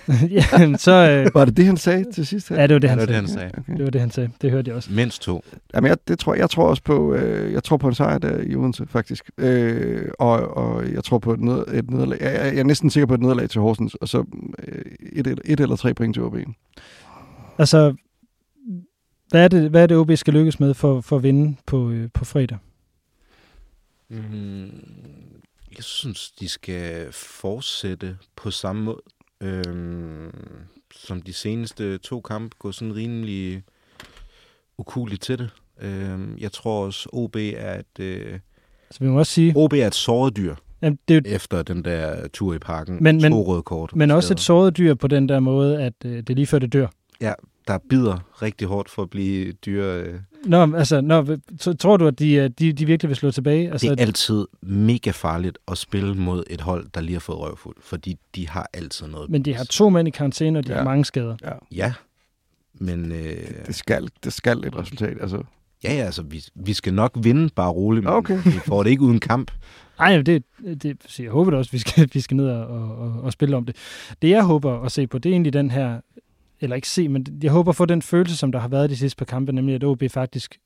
[0.38, 0.92] ja, så,
[1.26, 2.50] øh, Var det det, han sagde til sidst?
[2.50, 2.56] Her?
[2.56, 3.42] ja, det var det, Ja, han det var det, sagde.
[3.56, 3.78] han sagde.
[3.78, 4.30] Det var det, han sagde.
[4.42, 4.94] Det hørte jeg også.
[4.94, 5.44] Mindst to.
[5.76, 8.42] Jamen, jeg, det tror, jeg tror også på, øh, jeg tror på en sejr der
[8.42, 9.30] i Odense, faktisk.
[9.38, 12.18] Øh, og, og jeg tror på et, ned, et nederlag.
[12.22, 14.24] Jeg, jeg, jeg er næsten sikker på et nederlag til Horsens, og så
[14.68, 14.82] øh,
[15.14, 16.36] et, et, et eller tre point til OB.
[17.58, 17.96] Altså,
[19.30, 21.90] hvad er det, hvad er det OB skal lykkes med for, for at vinde på,
[21.90, 22.58] øh, på fredag?
[24.10, 24.70] Mm,
[25.78, 29.02] jeg synes, de skal fortsætte på samme måde,
[29.42, 30.32] øhm,
[30.96, 33.64] som de seneste to kampe, gå sådan rimelig
[34.78, 35.50] ukuligt til det.
[35.82, 38.40] Øhm, jeg tror også, OB er et, øh,
[38.90, 41.64] Altså, vi må også sige, OB er et såret dyr jamen, det er jo, efter
[41.64, 42.98] den der tur i parken.
[43.02, 43.96] Men- men- to røde kort.
[43.96, 46.74] men også et såret dyr på den der måde, at øh, det lige før det
[46.74, 46.88] dør.
[47.22, 47.34] Ja,
[47.68, 49.86] der bider rigtig hårdt for at blive dyr.
[49.86, 50.14] Øh.
[50.46, 51.26] Nå, altså, nå,
[51.60, 53.72] så tror du, at de, øh, de, de virkelig vil slå tilbage?
[53.72, 57.40] Altså, Det er altid mega farligt at spille mod et hold, der lige har fået
[57.40, 59.30] røvfuld, fordi de har altid noget.
[59.30, 60.74] men de har to mænd i karantæne, og de ja.
[60.78, 60.80] Ja.
[60.84, 61.36] har mange skader.
[61.72, 61.94] Ja,
[62.74, 63.38] men øh,
[63.68, 65.18] Det skal, det skal et resultat.
[65.22, 65.44] Altså,
[65.84, 68.04] ja, ja, altså, vi, vi skal nok vinde, bare roligt.
[68.04, 68.44] men Okay.
[68.44, 69.52] Vi får det ikke uden kamp.
[70.00, 70.44] Nej, det,
[70.84, 73.22] det, så jeg håber da også, at vi skal, vi skal ned og, og, og,
[73.24, 73.76] og spille om det.
[74.22, 76.00] Det, jeg håber at se på, det er egentlig den her,
[76.62, 78.98] eller ikke se, men jeg håber at få den følelse, som der har været de
[78.98, 80.58] sidste par kampe, nemlig at OB faktisk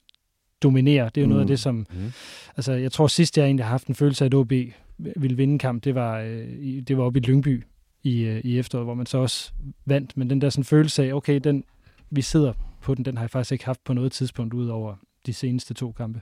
[0.63, 1.09] dominerer.
[1.09, 1.47] Det er jo noget af Mm.
[1.47, 1.75] det, som...
[1.75, 2.11] Mm.
[2.57, 4.51] Altså, jeg tror sidst, jeg egentlig har haft en følelse af, at OB
[4.97, 7.63] ville vinde en kamp, det var, øh, det var oppe i Lyngby
[8.03, 9.51] i, øh, i efteråret, hvor man så også
[9.85, 10.17] vandt.
[10.17, 11.63] Men den der sådan følelse af, okay, den,
[12.09, 14.95] vi sidder på den, den har jeg faktisk ikke haft på noget tidspunkt, ud over
[15.25, 16.21] de seneste to kampe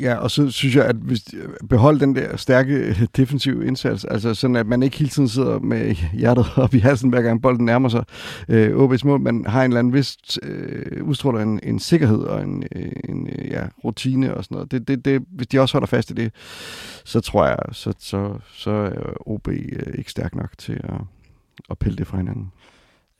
[0.00, 1.24] ja, og så synes jeg, at hvis
[1.68, 5.58] behold den der stærke øh, defensive indsats, altså sådan, at man ikke hele tiden sidder
[5.58, 8.04] med hjertet op i halsen, hver gang bolden nærmer sig
[8.48, 12.42] øh, OB's mål, man har en eller anden vist øh, udstråler en, en sikkerhed og
[12.42, 14.70] en, øh, en øh, ja, rutine og sådan noget.
[14.70, 16.32] Det, det, det, hvis de også holder fast i det,
[17.04, 21.00] så tror jeg, så, så, så er OB øh, ikke stærk nok til at,
[21.70, 22.52] at pille det fra hinanden.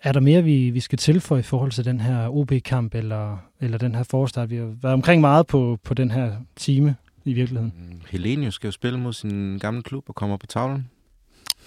[0.02, 3.78] Er der mere, vi, vi skal tilføje i forhold til den her OB-kamp, eller, eller
[3.78, 4.50] den her forstart?
[4.50, 7.72] Vi har været omkring meget på, på den her time i virkeligheden.
[7.76, 10.88] Mm, Helenius skal jo spille mod sin gamle klub og kommer på tavlen.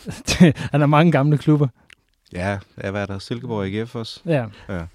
[0.71, 1.67] Han har mange gamle klubber.
[2.33, 3.19] Ja, hvad er der?
[3.19, 4.21] Silkeborg IGF også?
[4.25, 4.45] Ja.
[4.69, 4.85] ja.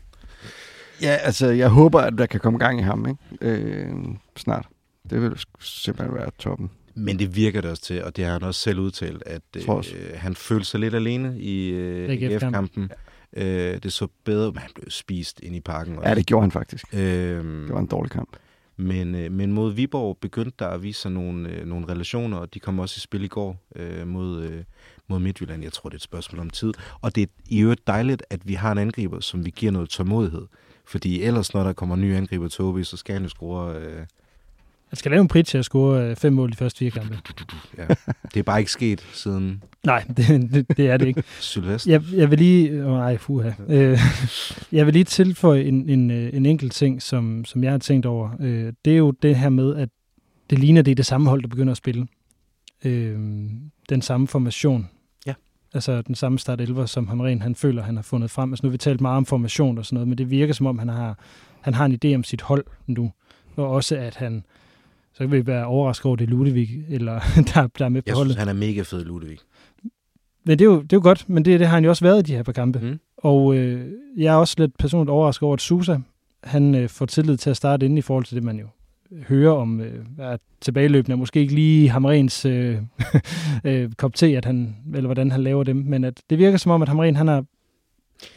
[1.02, 3.52] Ja, altså, jeg håber, at der kan komme gang i ham, ikke?
[3.52, 3.92] Øh,
[4.36, 4.66] snart.
[5.10, 6.70] Det vil simpelthen være toppen.
[6.94, 9.64] Men det virker det også til, og det har han også selv udtalt, at øh,
[10.14, 12.90] han følte sig lidt alene i øh, IGF-kampen.
[13.36, 15.98] Øh, det så bedre, men han blev spist ind i parken.
[15.98, 16.08] Også.
[16.08, 16.94] Ja, det gjorde han faktisk.
[16.94, 17.00] Øh,
[17.44, 18.36] det var en dårlig kamp.
[18.76, 22.54] Men, øh, men mod Viborg begyndte der at vise sig nogle, øh, nogle relationer, og
[22.54, 24.64] de kom også i spil i går øh, mod, øh,
[25.08, 25.62] mod Midtjylland.
[25.62, 26.72] Jeg tror, det er et spørgsmål om tid.
[27.00, 29.88] Og det er i øvrigt dejligt, at vi har en angriber, som vi giver noget
[29.88, 30.46] tålmodighed.
[30.86, 33.76] Fordi ellers, når der kommer nye angriber til OB, så skal han jo score...
[33.76, 34.06] Øh,
[34.94, 37.18] han skal lave en prit til at score øh, fem mål i første fire kampe.
[37.78, 37.86] Ja.
[38.34, 39.62] Det er bare ikke sket siden...
[39.84, 41.22] Nej, det, det, det er det ikke.
[41.40, 41.90] Sylvester.
[41.90, 42.86] Jeg, jeg vil lige...
[42.86, 43.50] Oh, nej, fuha.
[43.68, 43.98] Øh,
[44.72, 48.06] jeg vil lige tilføje en, en, øh, en enkelt ting, som, som jeg har tænkt
[48.06, 48.30] over.
[48.40, 49.88] Øh, det er jo det her med, at
[50.50, 52.06] det ligner, det er det samme hold, der begynder at spille.
[52.84, 53.18] Øh,
[53.88, 54.88] den samme formation.
[55.26, 55.34] Ja.
[55.74, 58.52] Altså den samme start 11, som Hamren han føler, han har fundet frem.
[58.52, 60.66] Altså nu har vi talt meget om formation og sådan noget, men det virker som
[60.66, 61.18] om, han har,
[61.60, 63.12] han har en idé om sit hold nu.
[63.56, 64.44] Og også, at han
[65.14, 67.20] så kan vi være overrasket over, det er Ludvig, eller
[67.54, 68.32] der, der er med på Jeg holdet.
[68.32, 69.38] synes, han er mega fed, Ludvig.
[70.44, 72.04] Men det er jo, det er jo godt, men det, det har han jo også
[72.04, 72.78] været i de her par kampe.
[72.78, 72.98] Mm.
[73.16, 75.98] Og øh, jeg er også lidt personligt overrasket over, at Susa,
[76.44, 78.66] han øh, får tillid til at starte ind i forhold til det, man jo
[79.28, 82.78] hører om, øh, at tilbageløbende er måske ikke lige Hamrens øh,
[83.64, 86.72] øh, kop te, at han, eller hvordan han laver dem, men at det virker som
[86.72, 87.44] om, at Hamren, han har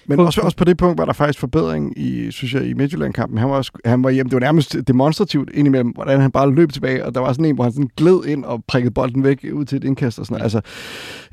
[0.07, 3.37] men også, også på det punkt var der faktisk forbedring i, synes jeg, i Midtjylland-kampen.
[3.37, 4.29] Han var, også, han var hjemme.
[4.29, 7.55] Det var nærmest demonstrativt indimellem, hvordan han bare løb tilbage, og der var sådan en,
[7.55, 10.43] hvor han sådan gled ind og prikkede bolden væk ud til et indkast og sådan
[10.43, 10.61] Altså,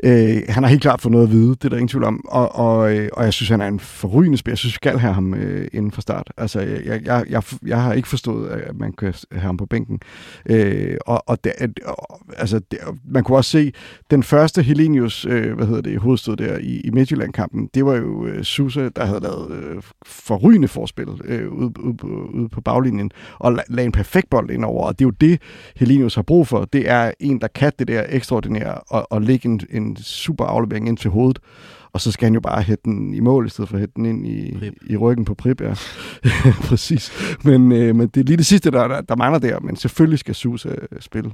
[0.05, 2.25] øh, han har helt klart fået noget at vide, det er der ingen tvivl om.
[2.29, 4.53] Og, og, øh, og jeg synes, han er en forrygende spiller.
[4.53, 6.33] Jeg synes, vi skal have ham øh, inden for start.
[6.37, 10.01] Altså, jeg, jeg, jeg, jeg har ikke forstået, at man kan have ham på bænken.
[10.51, 11.53] Øh, og og, det,
[11.85, 13.72] og altså, det, man kunne også se,
[14.11, 18.27] den første Helenius, øh, hvad hedder det, hovedstød der i, i Midtjylland-kampen, det var jo
[18.27, 23.11] øh, Susa, der havde lavet øh, forrygende forspil øh, ude, ude, på, ude på baglinjen,
[23.39, 24.87] og la- lagde en perfekt bold ind over.
[24.87, 25.41] Og det er jo det,
[25.77, 26.65] Helinius har brug for.
[26.65, 30.89] Det er en, der kan det der ekstraordinære, og, og lægge en, en super aflevering
[30.89, 31.39] ind til hovedet.
[31.93, 33.93] Og så skal han jo bare hætte den i mål, i stedet for at hætte
[33.97, 35.75] den ind i, i ryggen på Prip, ja.
[36.69, 37.12] Præcis.
[37.45, 40.19] Men, øh, men det er lige det sidste, der, der, der mangler der, men selvfølgelig
[40.19, 40.69] skal Susa
[41.01, 41.31] spille.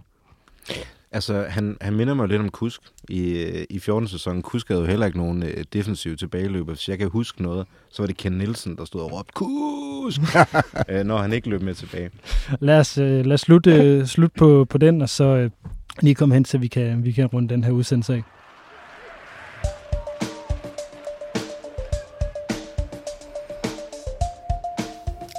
[1.12, 4.08] Altså, han, han minder mig lidt om Kusk i, i 14.
[4.08, 4.42] sæson.
[4.42, 6.72] Kusk havde jo heller ikke nogen øh, defensiv tilbageløber.
[6.72, 10.20] Hvis jeg kan huske noget, så var det Ken Nielsen, der stod og råbte, Kusk!
[10.90, 12.10] øh, når han ikke løb med tilbage.
[12.60, 15.50] Lad os, øh, lad os slutte, øh, slutte på, på den, og så øh,
[16.00, 18.22] lige komme hen, så vi kan, vi kan runde den her udsendelse af.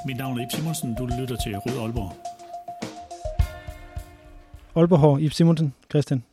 [0.08, 0.96] Mit navn er Ip Simonsen.
[0.96, 2.41] Du lytter til Rød Aalborg.
[4.76, 6.24] Aalborg Ip Simonsen, Christian.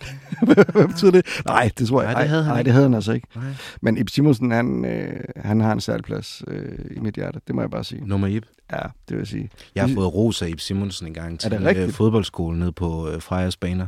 [0.46, 1.26] Hvad betyder det?
[1.46, 2.12] Nej, det tror jeg.
[2.12, 2.66] Nej, det havde han nej, ikke.
[2.66, 3.26] det havde han altså ikke.
[3.36, 3.44] Nej.
[3.80, 7.40] Men Ip Simonsen, han, øh, han har en særlig plads øh, i mit hjerte.
[7.46, 8.06] Det må jeg bare sige.
[8.06, 8.46] Nummer Ip.
[8.72, 9.50] Ja, det vil jeg sige.
[9.74, 13.56] Jeg har fået rosa Ip Simonsen en gang til øh, fodboldskole nede på øh, Frejas
[13.56, 13.86] baner.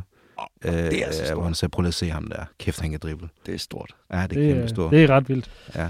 [0.65, 1.33] Øh, det er så stort.
[1.37, 2.43] Hvor han sagde, prøv lige at se ham der.
[2.59, 3.27] Kæft, han kan drible.
[3.45, 3.95] Det er stort.
[4.11, 4.91] Ja, det er Det, kæmpe er- stort.
[4.91, 5.51] det er ret vildt.
[5.75, 5.89] Ja.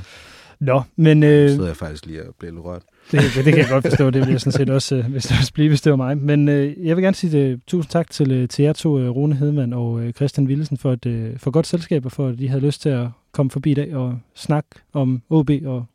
[0.60, 1.24] Nå, men...
[1.24, 2.82] Øh, sidder jeg faktisk lige og bliver lidt rørt.
[3.12, 4.10] Det, det, kan jeg godt forstå.
[4.10, 6.18] Det vil jeg sådan set også, øh, hvis det også blive, hvis det var mig.
[6.18, 9.10] Men øh, jeg vil gerne sige det, tusind tak til, øh, til jer to, øh,
[9.10, 12.40] Rune Hedman og øh, Christian Willesen, for, et, øh, for godt selskab, og for at
[12.40, 15.86] de havde lyst til at komme forbi i dag og snakke om OB og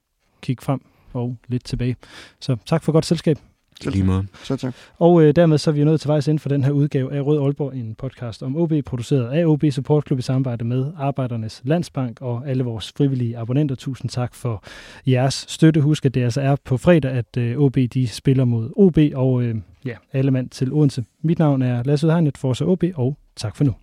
[0.42, 0.80] kigge frem
[1.12, 1.96] og lidt tilbage.
[2.40, 3.38] Så tak for godt selskab.
[3.86, 4.26] I lige måde.
[4.44, 4.74] Så tak.
[4.98, 7.12] Og øh, dermed så er vi jo nået til vejs ind for den her udgave
[7.12, 10.92] af Rød Aalborg, en podcast om OB, produceret af OB Support Club i samarbejde med
[10.98, 13.74] Arbejdernes Landsbank og alle vores frivillige abonnenter.
[13.76, 14.64] Tusind tak for
[15.06, 15.80] jeres støtte.
[15.80, 19.42] Husk, at det altså er på fredag, at øh, OB de spiller mod OB, og
[19.42, 19.54] øh,
[19.84, 21.04] ja, alle mand til Odense.
[21.22, 23.74] Mit navn er Lasse Udhegnet, Forza OB, og tak for nu.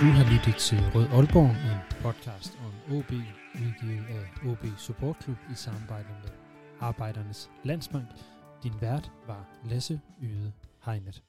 [0.00, 2.57] Du har lyttet til Rød Aalborg, en podcast
[2.90, 3.12] OB,
[3.54, 6.30] udgivet af OB Support Club i samarbejde med
[6.80, 8.08] Arbejdernes Landsbank.
[8.62, 10.52] Din vært var Lasse Yde
[10.84, 11.27] Heimet.